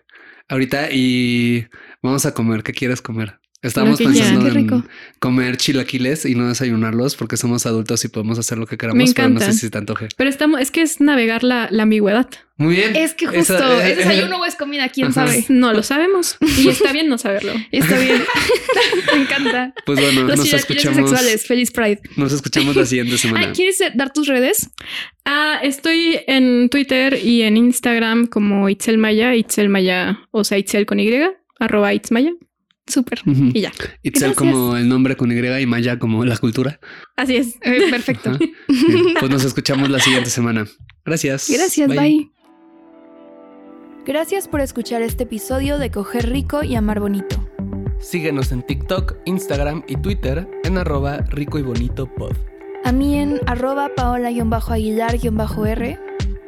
[0.48, 1.66] ahorita y
[2.02, 2.62] vamos a comer.
[2.62, 3.41] ¿Qué quieres comer?
[3.62, 4.84] Estábamos pensando en
[5.20, 9.28] comer chilaquiles y no desayunarlos porque somos adultos y podemos hacer lo que queramos, pero
[9.28, 10.08] no sé si te antoje.
[10.16, 12.28] Pero estamos, es que es navegar la, la ambigüedad.
[12.56, 12.94] Muy bien.
[12.96, 15.44] Es que justo es desayuno o es comida, quién sabe.
[15.48, 17.52] No lo sabemos y está bien no saberlo.
[17.72, 18.22] Está bien.
[19.14, 19.74] Me encanta.
[19.86, 21.10] Pues bueno, nos escuchamos.
[21.10, 21.46] sexuales.
[21.46, 22.00] Feliz Pride.
[22.16, 23.52] Nos escuchamos la siguiente semana.
[23.52, 24.70] ¿Quieres dar tus redes?
[25.24, 30.84] Ah, estoy en Twitter y en Instagram como Itzel Maya, Itzel Maya, o sea, Itzel
[30.84, 31.10] con Y,
[31.58, 32.32] arroba Itzmaya.
[32.92, 33.20] Súper.
[33.24, 33.72] Y ya.
[34.02, 36.78] Itzel como el nombre con Y y Maya como la cultura.
[37.16, 37.56] Así es.
[37.62, 38.38] Eh, perfecto.
[39.18, 40.66] Pues nos escuchamos la siguiente semana.
[41.04, 41.48] Gracias.
[41.48, 41.88] Gracias.
[41.88, 42.28] bye.
[44.04, 47.48] Gracias por escuchar este episodio de Coger Rico y Amar Bonito.
[48.00, 52.36] Síguenos en TikTok, Instagram y Twitter en arroba rico y bonito pod.
[52.84, 55.98] A mí en arroba paola-aguilar-r